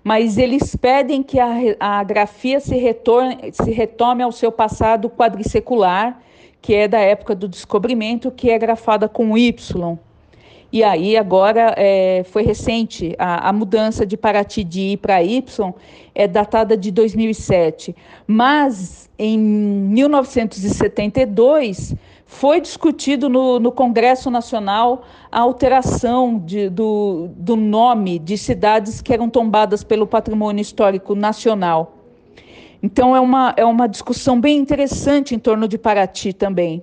mas 0.04 0.38
eles 0.38 0.76
pedem 0.76 1.22
que 1.22 1.40
a, 1.40 1.48
a 1.80 2.04
grafia 2.04 2.60
se, 2.60 2.76
retorne, 2.76 3.52
se 3.52 3.70
retome 3.70 4.22
ao 4.22 4.30
seu 4.30 4.52
passado 4.52 5.08
quadricecular, 5.08 6.20
que 6.60 6.74
é 6.74 6.86
da 6.86 6.98
época 6.98 7.34
do 7.34 7.48
descobrimento, 7.48 8.30
que 8.30 8.50
é 8.50 8.58
grafada 8.58 9.08
com 9.08 9.36
Y. 9.36 9.98
E 10.72 10.82
aí 10.82 11.16
agora 11.16 11.72
é, 11.76 12.24
foi 12.30 12.42
recente 12.42 13.14
a, 13.18 13.48
a, 13.48 13.52
mudança 13.52 14.04
de 14.04 14.16
Paraty 14.16 14.64
de 14.64 14.80
I 14.80 14.96
para 14.96 15.22
Y 15.22 15.72
é 16.14 16.26
datada 16.26 16.76
de 16.76 16.90
2007, 16.90 17.94
mas 18.26 19.08
em 19.18 19.38
1972 19.38 21.94
foi 22.26 22.60
discutido 22.60 23.28
no, 23.28 23.60
no 23.60 23.70
Congresso 23.70 24.30
Nacional 24.30 25.04
a 25.30 25.40
alteração 25.40 26.38
de, 26.38 26.68
do, 26.68 27.28
do 27.36 27.54
nome 27.54 28.18
de 28.18 28.36
cidades 28.36 29.00
que 29.00 29.12
eram 29.12 29.30
tombadas 29.30 29.84
pelo 29.84 30.06
patrimônio 30.06 30.60
histórico 30.60 31.14
nacional. 31.14 31.94
Então, 32.82 33.16
é 33.16 33.20
uma, 33.20 33.54
é 33.56 33.64
uma 33.64 33.86
discussão 33.86 34.40
bem 34.40 34.58
interessante 34.58 35.34
em 35.34 35.38
torno 35.38 35.66
de 35.66 35.78
Paraty 35.78 36.32
também. 36.32 36.82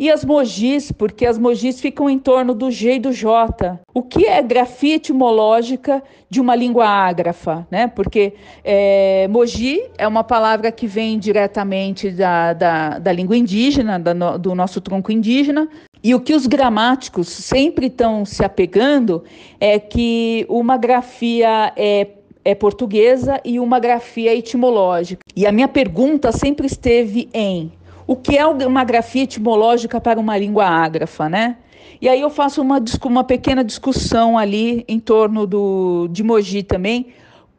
E 0.00 0.10
as 0.10 0.24
Mogis, 0.24 0.90
porque 0.90 1.26
as 1.26 1.36
Mogis 1.36 1.78
ficam 1.78 2.08
em 2.08 2.18
torno 2.18 2.54
do 2.54 2.70
G 2.70 2.94
e 2.94 2.98
do 2.98 3.12
J. 3.12 3.78
O 3.92 4.02
que 4.02 4.24
é 4.24 4.40
grafia 4.40 4.94
etimológica 4.94 6.02
de 6.30 6.40
uma 6.40 6.56
língua 6.56 6.86
ágrafa? 6.88 7.66
Né? 7.70 7.86
Porque 7.86 8.32
é, 8.64 9.28
Mogi 9.28 9.82
é 9.98 10.08
uma 10.08 10.24
palavra 10.24 10.72
que 10.72 10.86
vem 10.86 11.18
diretamente 11.18 12.10
da, 12.10 12.54
da, 12.54 12.98
da 12.98 13.12
língua 13.12 13.36
indígena, 13.36 13.98
da, 13.98 14.38
do 14.38 14.54
nosso 14.54 14.80
tronco 14.80 15.12
indígena, 15.12 15.68
e 16.02 16.14
o 16.14 16.20
que 16.20 16.32
os 16.32 16.46
gramáticos 16.46 17.28
sempre 17.28 17.88
estão 17.88 18.24
se 18.24 18.42
apegando 18.42 19.22
é 19.60 19.78
que 19.78 20.46
uma 20.48 20.78
grafia 20.78 21.74
é, 21.76 22.06
é 22.42 22.54
portuguesa 22.54 23.38
e 23.44 23.60
uma 23.60 23.78
grafia 23.78 24.34
etimológica. 24.34 25.20
E 25.36 25.46
a 25.46 25.52
minha 25.52 25.68
pergunta 25.68 26.32
sempre 26.32 26.66
esteve 26.66 27.28
em 27.34 27.70
o 28.10 28.16
que 28.16 28.36
é 28.36 28.44
uma 28.44 28.82
grafia 28.82 29.22
etimológica 29.22 30.00
para 30.00 30.18
uma 30.18 30.36
língua 30.36 30.66
ágrafa, 30.66 31.28
né? 31.28 31.58
E 32.02 32.08
aí 32.08 32.20
eu 32.20 32.28
faço 32.28 32.60
uma, 32.60 32.82
uma 33.04 33.22
pequena 33.22 33.62
discussão 33.62 34.36
ali 34.36 34.84
em 34.88 34.98
torno 34.98 35.46
do, 35.46 36.08
de 36.10 36.24
Mogi 36.24 36.64
também, 36.64 37.06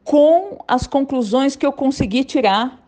com 0.04 0.58
as 0.68 0.86
conclusões 0.86 1.56
que 1.56 1.66
eu 1.66 1.72
consegui 1.72 2.26
tirar 2.26 2.86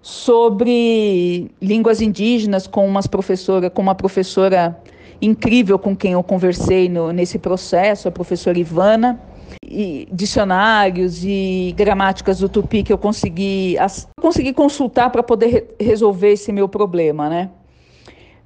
sobre 0.00 1.50
línguas 1.60 2.00
indígenas 2.00 2.68
com 2.68 2.86
umas 2.86 3.08
professora, 3.08 3.68
com 3.68 3.82
uma 3.82 3.96
professora 3.96 4.80
incrível 5.20 5.80
com 5.80 5.96
quem 5.96 6.12
eu 6.12 6.22
conversei 6.22 6.88
no, 6.88 7.10
nesse 7.10 7.40
processo, 7.40 8.06
a 8.06 8.12
professora 8.12 8.56
Ivana, 8.56 9.20
e 9.70 10.08
dicionários 10.10 11.22
e 11.24 11.72
gramáticas 11.76 12.40
do 12.40 12.48
tupi 12.48 12.82
que 12.82 12.92
eu 12.92 12.98
consegui, 12.98 13.76
consegui 14.20 14.52
consultar 14.52 15.10
para 15.10 15.22
poder 15.22 15.46
re 15.46 15.64
resolver 15.78 16.32
esse 16.32 16.52
meu 16.52 16.68
problema, 16.68 17.28
né? 17.28 17.50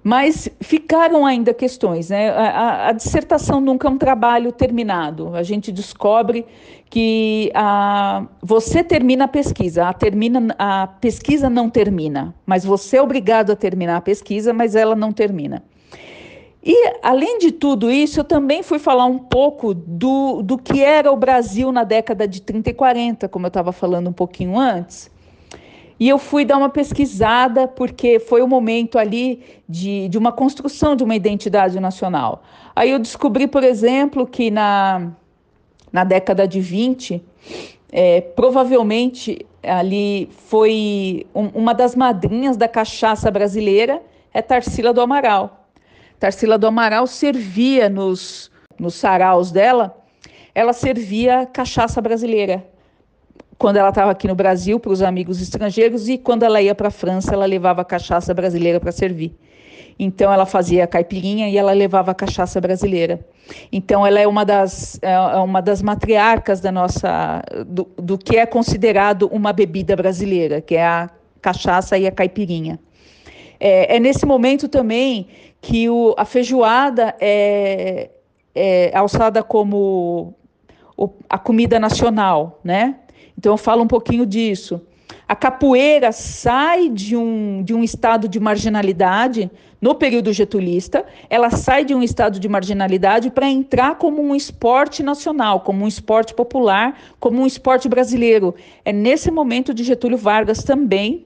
Mas 0.02 0.50
ficaram 0.60 1.24
ainda 1.24 1.54
questões, 1.54 2.10
né? 2.10 2.28
A, 2.28 2.42
a, 2.42 2.88
a, 2.88 2.92
dissertação 2.92 3.58
nunca 3.58 3.88
é 3.88 3.90
um 3.90 3.96
trabalho 3.96 4.52
terminado. 4.52 5.34
A 5.34 5.42
gente 5.42 5.72
descobre 5.72 6.44
que 6.90 7.50
a, 7.54 8.26
você 8.42 8.84
termina 8.84 9.24
a 9.24 9.28
pesquisa, 9.28 9.88
a, 9.88 9.94
termina, 9.94 10.54
a 10.58 10.86
pesquisa 10.86 11.48
não 11.48 11.70
termina, 11.70 12.34
mas 12.44 12.66
você 12.66 12.98
é 12.98 13.02
obrigado 13.02 13.50
a 13.50 13.56
terminar 13.56 13.96
a 13.96 14.00
pesquisa, 14.02 14.52
mas 14.52 14.76
ela 14.76 14.94
não 14.94 15.10
termina. 15.10 15.62
E, 16.66 16.94
além 17.02 17.38
de 17.38 17.52
tudo 17.52 17.90
isso, 17.90 18.20
eu 18.20 18.24
também 18.24 18.62
fui 18.62 18.78
falar 18.78 19.04
um 19.04 19.18
pouco 19.18 19.74
do, 19.74 20.40
do 20.40 20.56
que 20.56 20.82
era 20.82 21.12
o 21.12 21.16
Brasil 21.16 21.70
na 21.70 21.84
década 21.84 22.26
de 22.26 22.40
30 22.40 22.70
e 22.70 22.72
40, 22.72 23.28
como 23.28 23.44
eu 23.44 23.48
estava 23.48 23.70
falando 23.70 24.08
um 24.08 24.12
pouquinho 24.14 24.58
antes. 24.58 25.10
E 26.00 26.08
eu 26.08 26.18
fui 26.18 26.42
dar 26.42 26.56
uma 26.56 26.70
pesquisada, 26.70 27.68
porque 27.68 28.18
foi 28.18 28.40
o 28.40 28.48
momento 28.48 28.98
ali 28.98 29.42
de, 29.68 30.08
de 30.08 30.16
uma 30.16 30.32
construção 30.32 30.96
de 30.96 31.04
uma 31.04 31.14
identidade 31.14 31.78
nacional. 31.78 32.42
Aí 32.74 32.90
eu 32.90 32.98
descobri, 32.98 33.46
por 33.46 33.62
exemplo, 33.62 34.26
que 34.26 34.50
na, 34.50 35.12
na 35.92 36.02
década 36.02 36.48
de 36.48 36.62
20, 36.62 37.22
é, 37.92 38.22
provavelmente 38.22 39.44
ali 39.62 40.30
foi 40.46 41.26
um, 41.34 41.48
uma 41.48 41.74
das 41.74 41.94
madrinhas 41.94 42.56
da 42.56 42.66
cachaça 42.66 43.30
brasileira, 43.30 44.02
é 44.32 44.40
Tarsila 44.40 44.94
do 44.94 45.02
Amaral. 45.02 45.63
Tarsila 46.24 46.56
do 46.56 46.66
Amaral 46.66 47.06
servia 47.06 47.90
nos, 47.90 48.50
nos 48.78 48.94
saraus 48.94 49.52
dela, 49.52 49.94
ela 50.54 50.72
servia 50.72 51.44
cachaça 51.44 52.00
brasileira. 52.00 52.64
Quando 53.58 53.76
ela 53.76 53.90
estava 53.90 54.10
aqui 54.10 54.26
no 54.26 54.34
Brasil, 54.34 54.80
para 54.80 54.90
os 54.90 55.02
amigos 55.02 55.42
estrangeiros, 55.42 56.08
e 56.08 56.16
quando 56.16 56.42
ela 56.42 56.62
ia 56.62 56.74
para 56.74 56.88
a 56.88 56.90
França, 56.90 57.34
ela 57.34 57.44
levava 57.44 57.84
cachaça 57.84 58.32
brasileira 58.32 58.80
para 58.80 58.90
servir. 58.90 59.36
Então 59.98 60.32
ela 60.32 60.46
fazia 60.46 60.86
caipirinha 60.86 61.50
e 61.50 61.58
ela 61.58 61.72
levava 61.72 62.14
cachaça 62.14 62.58
brasileira. 62.58 63.20
Então 63.70 64.06
ela 64.06 64.18
é 64.18 64.26
uma 64.26 64.46
das, 64.46 64.98
é, 65.02 65.12
é 65.12 65.36
uma 65.36 65.60
das 65.60 65.82
matriarcas 65.82 66.58
da 66.58 66.72
nossa 66.72 67.42
do, 67.66 67.86
do 67.98 68.16
que 68.16 68.38
é 68.38 68.46
considerado 68.46 69.28
uma 69.30 69.52
bebida 69.52 69.94
brasileira, 69.94 70.62
que 70.62 70.74
é 70.74 70.86
a 70.86 71.10
cachaça 71.42 71.98
e 71.98 72.06
a 72.06 72.10
caipirinha. 72.10 72.80
É, 73.60 73.96
é 73.96 74.00
nesse 74.00 74.24
momento 74.24 74.68
também 74.68 75.28
que 75.64 75.88
o, 75.88 76.14
a 76.18 76.26
feijoada 76.26 77.16
é, 77.18 78.10
é 78.54 78.94
alçada 78.94 79.42
como 79.42 80.34
o, 80.94 81.08
a 81.28 81.38
comida 81.38 81.80
nacional, 81.80 82.60
né? 82.62 82.96
Então 83.36 83.54
eu 83.54 83.56
falo 83.56 83.82
um 83.82 83.86
pouquinho 83.86 84.26
disso. 84.26 84.82
A 85.26 85.34
capoeira 85.34 86.12
sai 86.12 86.90
de 86.90 87.16
um, 87.16 87.62
de 87.62 87.72
um 87.72 87.82
estado 87.82 88.28
de 88.28 88.38
marginalidade 88.38 89.50
no 89.80 89.94
período 89.94 90.34
getulista, 90.34 91.06
ela 91.30 91.48
sai 91.48 91.82
de 91.82 91.94
um 91.94 92.02
estado 92.02 92.38
de 92.38 92.46
marginalidade 92.46 93.30
para 93.30 93.48
entrar 93.48 93.96
como 93.96 94.20
um 94.20 94.34
esporte 94.34 95.02
nacional, 95.02 95.60
como 95.60 95.82
um 95.82 95.88
esporte 95.88 96.34
popular, 96.34 96.98
como 97.18 97.40
um 97.40 97.46
esporte 97.46 97.88
brasileiro. 97.88 98.54
É 98.84 98.92
nesse 98.92 99.30
momento 99.30 99.72
de 99.72 99.82
Getúlio 99.82 100.18
Vargas 100.18 100.62
também 100.62 101.24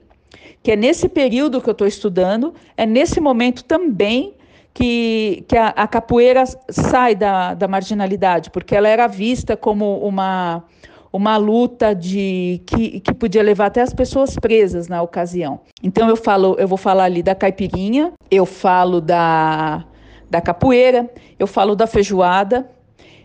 que 0.61 0.71
é 0.71 0.75
nesse 0.75 1.07
período 1.07 1.61
que 1.61 1.69
eu 1.69 1.73
estou 1.73 1.87
estudando, 1.87 2.53
é 2.75 2.85
nesse 2.85 3.19
momento 3.19 3.63
também 3.63 4.33
que, 4.73 5.43
que 5.47 5.57
a, 5.57 5.69
a, 5.69 5.87
capoeira 5.87 6.43
sai 6.69 7.15
da, 7.15 7.53
da 7.53 7.67
marginalidade, 7.67 8.49
porque 8.49 8.75
ela 8.75 8.87
era 8.87 9.07
vista 9.07 9.57
como 9.57 9.97
uma, 9.99 10.63
uma 11.11 11.37
luta 11.37 11.93
de 11.93 12.61
que, 12.65 12.99
que 12.99 13.13
podia 13.13 13.41
levar 13.41 13.67
até 13.67 13.81
as 13.81 13.93
pessoas 13.93 14.35
presas 14.35 14.87
na 14.87 15.01
ocasião. 15.01 15.61
Então 15.81 16.07
eu 16.07 16.15
falo, 16.15 16.55
eu 16.59 16.67
vou 16.67 16.77
falar 16.77 17.05
ali 17.05 17.23
da 17.23 17.33
caipirinha, 17.33 18.13
eu 18.29 18.45
falo 18.45 19.01
da, 19.01 19.85
da 20.29 20.39
capoeira, 20.39 21.09
eu 21.37 21.47
falo 21.47 21.75
da 21.75 21.87
feijoada, 21.87 22.69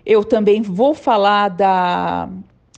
eu 0.07 0.25
também 0.25 0.63
vou 0.63 0.95
falar 0.95 1.49
da 1.49 2.29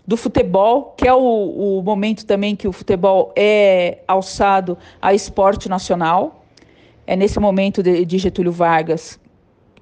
do 0.07 0.17
futebol, 0.17 0.95
que 0.97 1.09
é 1.09 1.13
o, 1.13 1.79
o 1.79 1.83
momento 1.83 2.25
também 2.25 2.55
que 2.55 2.69
o 2.69 2.73
futebol 2.73 3.33
é 3.35 3.99
alçado 4.07 4.79
a 5.03 5.13
esporte 5.13 5.69
nacional. 5.69 6.45
É 7.07 7.17
nesse 7.17 7.41
momento 7.41 7.83
de, 7.83 8.05
de 8.05 8.19
Getúlio 8.19 8.53
Vargas, 8.53 9.19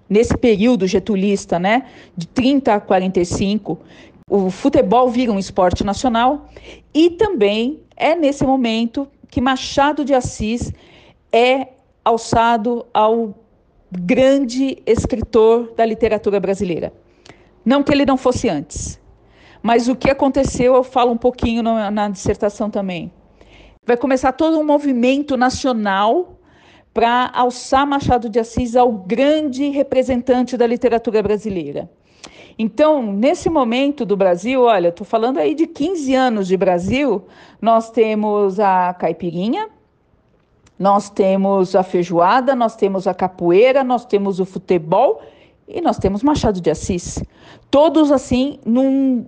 nesse 0.08 0.36
período 0.36 0.86
getulista, 0.86 1.58
né, 1.58 1.86
de 2.16 2.26
30 2.26 2.74
a 2.74 2.80
45, 2.80 3.78
o 4.30 4.50
futebol 4.50 5.08
vira 5.08 5.32
um 5.32 5.38
esporte 5.38 5.84
nacional 5.84 6.48
e 6.92 7.10
também 7.10 7.80
é 7.96 8.14
nesse 8.14 8.44
momento 8.44 9.06
que 9.28 9.40
Machado 9.40 10.04
de 10.04 10.14
Assis 10.14 10.72
é 11.32 11.68
alçado 12.04 12.86
ao 12.92 13.34
grande 13.90 14.78
escritor 14.86 15.72
da 15.76 15.84
literatura 15.84 16.40
brasileira. 16.40 16.92
Não 17.64 17.82
que 17.82 17.92
ele 17.92 18.04
não 18.04 18.16
fosse 18.16 18.48
antes, 18.48 19.00
mas 19.64 19.88
o 19.88 19.96
que 19.96 20.10
aconteceu 20.10 20.74
eu 20.74 20.84
falo 20.84 21.10
um 21.10 21.16
pouquinho 21.16 21.62
na, 21.62 21.90
na 21.90 22.10
dissertação 22.10 22.68
também. 22.68 23.10
Vai 23.86 23.96
começar 23.96 24.32
todo 24.32 24.58
um 24.58 24.64
movimento 24.64 25.38
nacional 25.38 26.38
para 26.92 27.30
alçar 27.32 27.86
Machado 27.86 28.28
de 28.28 28.38
Assis 28.38 28.76
ao 28.76 28.92
grande 28.92 29.70
representante 29.70 30.58
da 30.58 30.66
literatura 30.66 31.22
brasileira. 31.22 31.90
Então, 32.58 33.10
nesse 33.10 33.48
momento 33.48 34.04
do 34.04 34.18
Brasil, 34.18 34.64
olha, 34.64 34.88
estou 34.88 35.06
falando 35.06 35.38
aí 35.38 35.54
de 35.54 35.66
15 35.66 36.14
anos 36.14 36.46
de 36.46 36.58
Brasil, 36.58 37.24
nós 37.58 37.90
temos 37.90 38.60
a 38.60 38.92
caipirinha, 38.92 39.70
nós 40.78 41.08
temos 41.08 41.74
a 41.74 41.82
feijoada, 41.82 42.54
nós 42.54 42.76
temos 42.76 43.06
a 43.06 43.14
capoeira, 43.14 43.82
nós 43.82 44.04
temos 44.04 44.40
o 44.40 44.44
futebol 44.44 45.22
e 45.66 45.80
nós 45.80 45.96
temos 45.96 46.22
Machado 46.22 46.60
de 46.60 46.70
Assis. 46.70 47.24
Todos 47.70 48.12
assim, 48.12 48.60
num, 48.64 49.24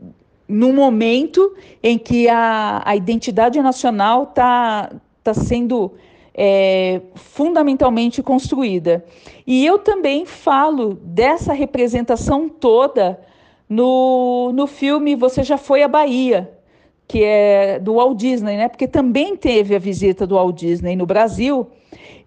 num 0.49 0.73
momento 0.73 1.55
em 1.83 1.99
que 1.99 2.29
a, 2.29 2.83
a 2.85 2.95
identidade 2.95 3.61
nacional 3.61 4.25
está 4.25 4.91
tá 5.23 5.35
sendo 5.35 5.93
é, 6.37 7.01
fundamentalmente 7.15 8.23
construída. 8.23 9.05
E 9.47 9.65
eu 9.65 9.79
também 9.79 10.27
falo 10.27 10.95
dessa 11.03 11.53
representação 11.53 12.49
toda 12.49 13.19
no, 13.69 14.53
no 14.53 14.67
filme 14.67 15.17
Você 15.17 15.43
Já 15.43 15.57
Foi 15.57 15.83
à 15.83 15.89
Bahia, 15.89 16.51
que 17.09 17.23
é 17.25 17.79
do 17.79 17.95
Walt 17.95 18.19
Disney, 18.19 18.57
né? 18.57 18.69
Porque 18.69 18.87
também 18.87 19.37
teve 19.37 19.75
a 19.75 19.79
visita 19.79 20.27
do 20.27 20.35
Walt 20.35 20.57
Disney 20.57 20.95
no 20.95 21.07
Brasil. 21.07 21.67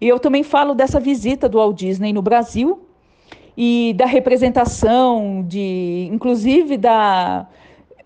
E 0.00 0.08
eu 0.08 0.18
também 0.18 0.42
falo 0.42 0.74
dessa 0.74 0.98
visita 0.98 1.48
do 1.48 1.58
Walt 1.58 1.76
Disney 1.76 2.12
no 2.12 2.22
Brasil 2.22 2.80
e 3.56 3.94
da 3.96 4.06
representação 4.06 5.44
de, 5.46 6.08
inclusive 6.10 6.76
da, 6.76 7.46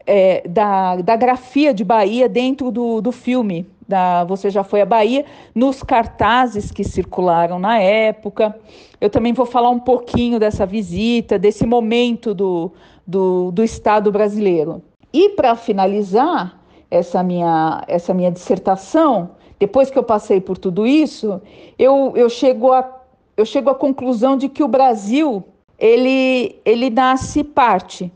é, 0.06 0.46
da, 0.48 0.96
da 0.96 1.16
grafia 1.16 1.72
de 1.72 1.84
Bahia 1.84 2.28
dentro 2.28 2.70
do, 2.70 3.00
do 3.00 3.12
filme 3.12 3.66
da 3.86 4.24
Você 4.24 4.50
Já 4.50 4.64
Foi 4.64 4.80
à 4.80 4.86
Bahia, 4.86 5.24
nos 5.54 5.82
cartazes 5.82 6.70
que 6.70 6.82
circularam 6.82 7.58
na 7.58 7.78
época. 7.78 8.58
Eu 9.00 9.10
também 9.10 9.32
vou 9.32 9.46
falar 9.46 9.70
um 9.70 9.78
pouquinho 9.78 10.38
dessa 10.38 10.64
visita, 10.64 11.38
desse 11.38 11.66
momento 11.66 12.34
do, 12.34 12.72
do, 13.06 13.50
do 13.50 13.62
Estado 13.62 14.10
brasileiro. 14.10 14.82
E 15.12 15.30
para 15.30 15.54
finalizar 15.54 16.58
essa 16.90 17.22
minha, 17.22 17.84
essa 17.86 18.14
minha 18.14 18.30
dissertação, 18.30 19.30
depois 19.58 19.90
que 19.90 19.98
eu 19.98 20.02
passei 20.02 20.40
por 20.40 20.58
tudo 20.58 20.86
isso, 20.86 21.40
eu, 21.78 22.12
eu, 22.16 22.28
chego, 22.28 22.72
a, 22.72 22.88
eu 23.36 23.44
chego 23.44 23.70
à 23.70 23.74
conclusão 23.74 24.36
de 24.36 24.48
que 24.48 24.62
o 24.62 24.68
Brasil 24.68 25.44
ele, 25.78 26.56
ele 26.64 26.90
nasce 26.90 27.44
parte, 27.44 28.10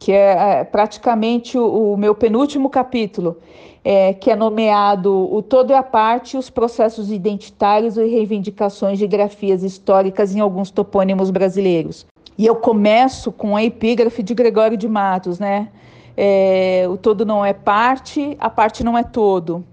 que 0.00 0.10
é, 0.10 0.60
é 0.60 0.64
praticamente 0.64 1.58
o, 1.58 1.94
meu 1.96 2.14
penúltimo 2.14 2.70
capítulo 2.70 3.36
é, 3.84 4.14
que 4.14 4.30
é 4.30 4.36
nomeado 4.36 5.32
O 5.32 5.42
Todo 5.42 5.70
e 5.70 5.74
a 5.74 5.82
Parte, 5.82 6.36
os 6.36 6.50
processos 6.50 7.12
identitários 7.12 7.96
e 7.96 8.06
reivindicações 8.06 8.98
de 8.98 9.06
grafias 9.06 9.62
históricas 9.62 10.34
em 10.34 10.40
alguns 10.40 10.70
topônimos 10.70 11.30
brasileiros. 11.30 12.06
E 12.36 12.46
eu 12.46 12.56
começo 12.56 13.30
com 13.30 13.54
a 13.54 13.62
epígrafe 13.62 14.22
de 14.22 14.34
Gregório 14.34 14.76
de 14.76 14.88
Matos, 14.88 15.38
né? 15.38 15.68
É, 16.16 16.86
o 16.90 16.96
todo 16.96 17.24
não 17.24 17.44
é 17.44 17.52
parte, 17.52 18.36
a 18.40 18.50
parte 18.50 18.82
não 18.82 18.96
é 18.96 19.02
todo. 19.02 19.64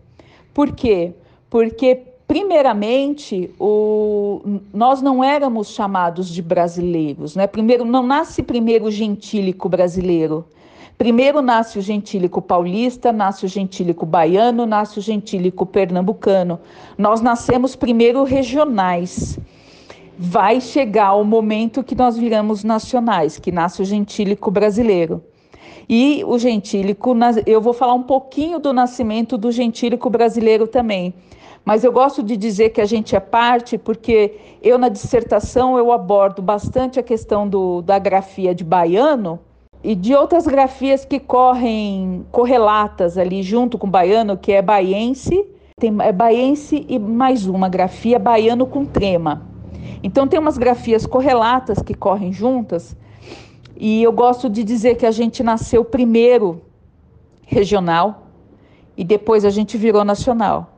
Por 0.54 0.72
quê? 0.74 1.14
Porque, 1.50 2.04
primeiramente, 2.28 3.50
o, 3.60 4.60
nós 4.74 5.02
não 5.02 5.24
éramos 5.24 5.70
chamados 5.70 6.28
de 6.30 6.42
brasileiros, 6.42 7.36
né? 7.36 7.48
Primeiro, 7.48 7.86
não 7.86 8.04
nasce 8.04 8.44
primeiro 8.44 8.86
o 8.86 8.92
gentílico 8.92 9.70
brasileiro, 9.70 10.46
Primeiro 10.98 11.44
nasce 11.44 11.78
o 11.78 11.82
gentílico 11.82 12.42
paulista, 12.42 13.14
nasce 13.14 13.46
o 13.46 13.48
gentílico 13.48 14.04
baiano, 14.04 14.66
nasce 14.66 14.98
o 14.98 15.02
gentílico 15.02 15.64
pernambucano. 15.64 16.60
Nós 16.98 17.22
nascemos 17.22 17.76
primeiro 17.76 18.24
regionais. 18.24 19.38
Vai 20.18 20.60
chegar 20.60 21.14
o 21.14 21.24
momento 21.24 21.84
que 21.84 21.94
nós 21.94 22.18
viramos 22.18 22.64
nacionais, 22.64 23.38
que 23.38 23.52
nasce 23.52 23.84
o 23.84 23.86
gentílico 23.86 24.50
brasileiro. 24.50 25.24
E 25.88 26.24
o 26.26 26.40
gentílico, 26.40 27.16
eu 27.46 27.62
vou 27.62 27.74
falar 27.74 27.94
um 27.94 28.02
pouquinho 28.02 28.58
do 28.58 28.74
nascimento 28.74 29.38
do 29.38 29.52
gentílico 29.52 30.10
brasileiro 30.10 30.66
também. 30.66 31.14
Mas 31.68 31.84
eu 31.84 31.92
gosto 31.92 32.24
de 32.24 32.38
dizer 32.38 32.70
que 32.70 32.80
a 32.80 32.86
gente 32.86 33.14
é 33.14 33.20
parte 33.20 33.78
porque 33.78 34.38
eu 34.64 34.78
na 34.78 34.88
dissertação 34.88 35.78
eu 35.78 35.92
abordo 35.92 36.42
bastante 36.42 36.98
a 36.98 37.04
questão 37.04 37.46
do, 37.46 37.82
da 37.82 38.00
grafia 38.00 38.56
de 38.56 38.64
baiano, 38.64 39.38
e 39.84 39.94
de 39.94 40.16
outras 40.16 40.48
grafias 40.48 41.04
que 41.04 41.20
correm 41.20 42.26
correlatas 42.32 43.18
ali 43.18 43.44
junto 43.44 43.78
com 43.78 43.86
baiano, 43.90 44.38
que 44.38 44.54
é 44.54 44.62
baiense, 44.62 45.46
tem 45.78 45.94
é 46.00 46.14
baiense 46.14 46.86
e 46.88 46.98
mais 46.98 47.46
uma 47.46 47.68
grafia 47.68 48.18
baiano 48.18 48.66
com 48.66 48.86
trema. 48.86 49.42
Então 50.02 50.26
tem 50.26 50.40
umas 50.40 50.58
grafias 50.58 51.06
correlatas 51.06 51.82
que 51.82 51.94
correm 51.94 52.32
juntas, 52.32 52.96
e 53.76 54.02
eu 54.02 54.14
gosto 54.14 54.50
de 54.50 54.64
dizer 54.64 54.96
que 54.96 55.06
a 55.06 55.12
gente 55.12 55.44
nasceu 55.44 55.84
primeiro 55.84 56.62
regional 57.46 58.24
e 58.96 59.04
depois 59.04 59.44
a 59.44 59.50
gente 59.50 59.78
virou 59.78 60.06
nacional. 60.06 60.77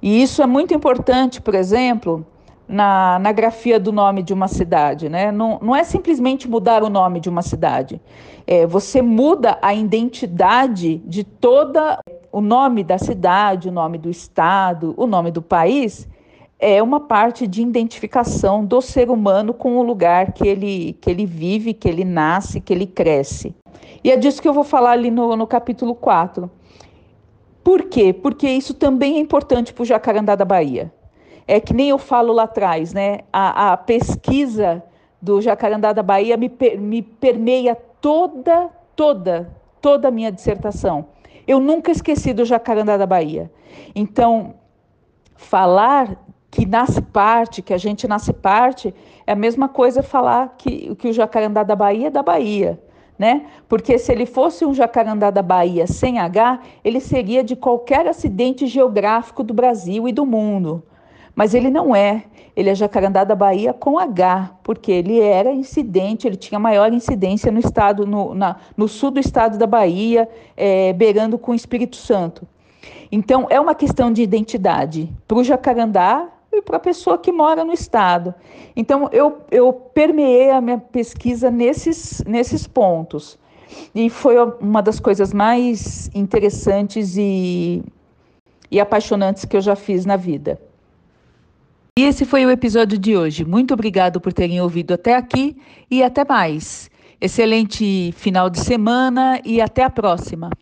E 0.00 0.22
isso 0.22 0.42
é 0.42 0.46
muito 0.46 0.72
importante, 0.72 1.40
por 1.40 1.54
exemplo, 1.54 2.24
na, 2.68 3.18
na 3.18 3.32
grafia 3.32 3.80
do 3.80 3.90
nome 3.90 4.22
de 4.22 4.32
uma 4.32 4.46
cidade. 4.46 5.08
Né? 5.08 5.32
Não, 5.32 5.58
não 5.60 5.74
é 5.74 5.82
simplesmente 5.82 6.48
mudar 6.48 6.82
o 6.82 6.90
nome 6.90 7.18
de 7.18 7.28
uma 7.28 7.42
cidade. 7.42 8.00
É, 8.46 8.66
você 8.66 9.00
muda 9.02 9.58
a 9.62 9.74
identidade 9.74 10.98
de 10.98 11.24
toda 11.24 11.98
o 12.30 12.40
nome 12.40 12.84
da 12.84 12.98
cidade, 12.98 13.68
o 13.68 13.72
nome 13.72 13.98
do 13.98 14.10
estado, 14.10 14.94
o 14.96 15.06
nome 15.06 15.30
do 15.30 15.42
país. 15.42 16.06
É 16.60 16.82
uma 16.82 17.00
parte 17.00 17.46
de 17.46 17.62
identificação 17.62 18.64
do 18.64 18.80
ser 18.80 19.10
humano 19.10 19.54
com 19.54 19.76
o 19.78 19.82
lugar 19.82 20.32
que 20.32 20.46
ele, 20.46 20.96
que 21.00 21.08
ele 21.08 21.24
vive, 21.24 21.72
que 21.72 21.88
ele 21.88 22.04
nasce, 22.04 22.60
que 22.60 22.72
ele 22.72 22.86
cresce. 22.86 23.54
E 24.02 24.10
é 24.10 24.16
disso 24.16 24.42
que 24.42 24.48
eu 24.48 24.52
vou 24.52 24.64
falar 24.64 24.90
ali 24.90 25.10
no, 25.10 25.36
no 25.36 25.46
capítulo 25.46 25.94
4. 25.94 26.50
Por 27.68 27.82
quê? 27.82 28.14
Porque 28.14 28.48
isso 28.48 28.72
também 28.72 29.16
é 29.16 29.18
importante 29.18 29.74
para 29.74 29.82
o 29.82 29.84
Jacarandá 29.84 30.34
da 30.34 30.46
Bahia 30.46 30.90
é 31.46 31.60
que 31.60 31.74
nem 31.74 31.90
eu 31.90 31.98
falo 31.98 32.32
lá 32.32 32.44
atrás, 32.44 32.94
né? 32.94 33.20
A, 33.30 33.72
a 33.72 33.76
pesquisa 33.76 34.82
do 35.20 35.38
Jacarandá 35.42 35.92
da 35.92 36.02
Bahia 36.02 36.34
me, 36.38 36.50
me 36.78 37.02
permeia 37.02 37.74
toda, 37.74 38.70
toda, 38.96 39.54
toda 39.82 40.08
a 40.08 40.10
minha 40.10 40.32
dissertação. 40.32 41.08
Eu 41.46 41.60
nunca 41.60 41.90
esqueci 41.90 42.32
do 42.32 42.42
Jacarandá 42.42 42.96
da 42.96 43.04
Bahia. 43.04 43.52
Então, 43.94 44.54
falar 45.36 46.16
que 46.50 46.64
nasce 46.64 47.02
parte, 47.02 47.60
que 47.60 47.74
a 47.74 47.78
gente 47.78 48.08
nasce 48.08 48.32
parte, 48.32 48.94
é 49.26 49.32
a 49.32 49.36
mesma 49.36 49.68
coisa 49.68 50.02
falar 50.02 50.54
que, 50.56 50.94
que 50.94 51.08
o 51.08 51.12
Jacarandá 51.12 51.62
da 51.64 51.76
Bahia 51.76 52.06
é 52.06 52.10
da 52.10 52.22
Bahia. 52.22 52.80
Né? 53.18 53.46
Porque 53.68 53.98
se 53.98 54.12
ele 54.12 54.26
fosse 54.26 54.64
um 54.64 54.72
jacarandá 54.72 55.30
da 55.30 55.42
Bahia 55.42 55.88
sem 55.88 56.20
H, 56.20 56.60
ele 56.84 57.00
seria 57.00 57.42
de 57.42 57.56
qualquer 57.56 58.06
acidente 58.06 58.66
geográfico 58.66 59.42
do 59.42 59.52
Brasil 59.52 60.06
e 60.06 60.12
do 60.12 60.24
mundo. 60.24 60.84
Mas 61.34 61.52
ele 61.54 61.70
não 61.70 61.94
é. 61.94 62.24
Ele 62.56 62.70
é 62.70 62.74
Jacarandá 62.74 63.22
da 63.22 63.36
Bahia 63.36 63.72
com 63.72 63.96
H, 63.96 64.50
porque 64.64 64.90
ele 64.90 65.20
era 65.20 65.52
incidente, 65.52 66.26
ele 66.26 66.34
tinha 66.34 66.58
maior 66.58 66.92
incidência 66.92 67.52
no 67.52 67.60
estado, 67.60 68.04
no, 68.04 68.34
na, 68.34 68.56
no 68.76 68.88
sul 68.88 69.12
do 69.12 69.20
estado 69.20 69.56
da 69.56 69.64
Bahia, 69.64 70.28
é, 70.56 70.92
beirando 70.92 71.38
com 71.38 71.52
o 71.52 71.54
Espírito 71.54 71.94
Santo. 71.94 72.44
Então, 73.12 73.46
é 73.48 73.60
uma 73.60 73.76
questão 73.76 74.12
de 74.12 74.22
identidade 74.22 75.08
para 75.28 75.38
o 75.38 75.44
jacarandá 75.44 76.26
e 76.52 76.62
para 76.62 76.76
a 76.76 76.80
pessoa 76.80 77.18
que 77.18 77.30
mora 77.30 77.64
no 77.64 77.72
estado. 77.72 78.34
Então, 78.74 79.08
eu, 79.12 79.42
eu 79.50 79.72
permeei 79.72 80.50
a 80.50 80.60
minha 80.60 80.78
pesquisa 80.78 81.50
nesses, 81.50 82.22
nesses 82.26 82.66
pontos. 82.66 83.38
E 83.94 84.08
foi 84.08 84.36
uma 84.60 84.82
das 84.82 84.98
coisas 84.98 85.32
mais 85.32 86.10
interessantes 86.14 87.16
e, 87.16 87.82
e 88.70 88.80
apaixonantes 88.80 89.44
que 89.44 89.56
eu 89.56 89.60
já 89.60 89.76
fiz 89.76 90.06
na 90.06 90.16
vida. 90.16 90.60
E 91.98 92.04
esse 92.04 92.24
foi 92.24 92.46
o 92.46 92.50
episódio 92.50 92.96
de 92.96 93.16
hoje. 93.16 93.44
Muito 93.44 93.74
obrigado 93.74 94.20
por 94.20 94.32
terem 94.32 94.60
ouvido 94.60 94.94
até 94.94 95.16
aqui 95.16 95.56
e 95.90 96.02
até 96.02 96.24
mais. 96.24 96.88
Excelente 97.20 98.12
final 98.12 98.48
de 98.48 98.60
semana 98.60 99.40
e 99.44 99.60
até 99.60 99.82
a 99.82 99.90
próxima. 99.90 100.50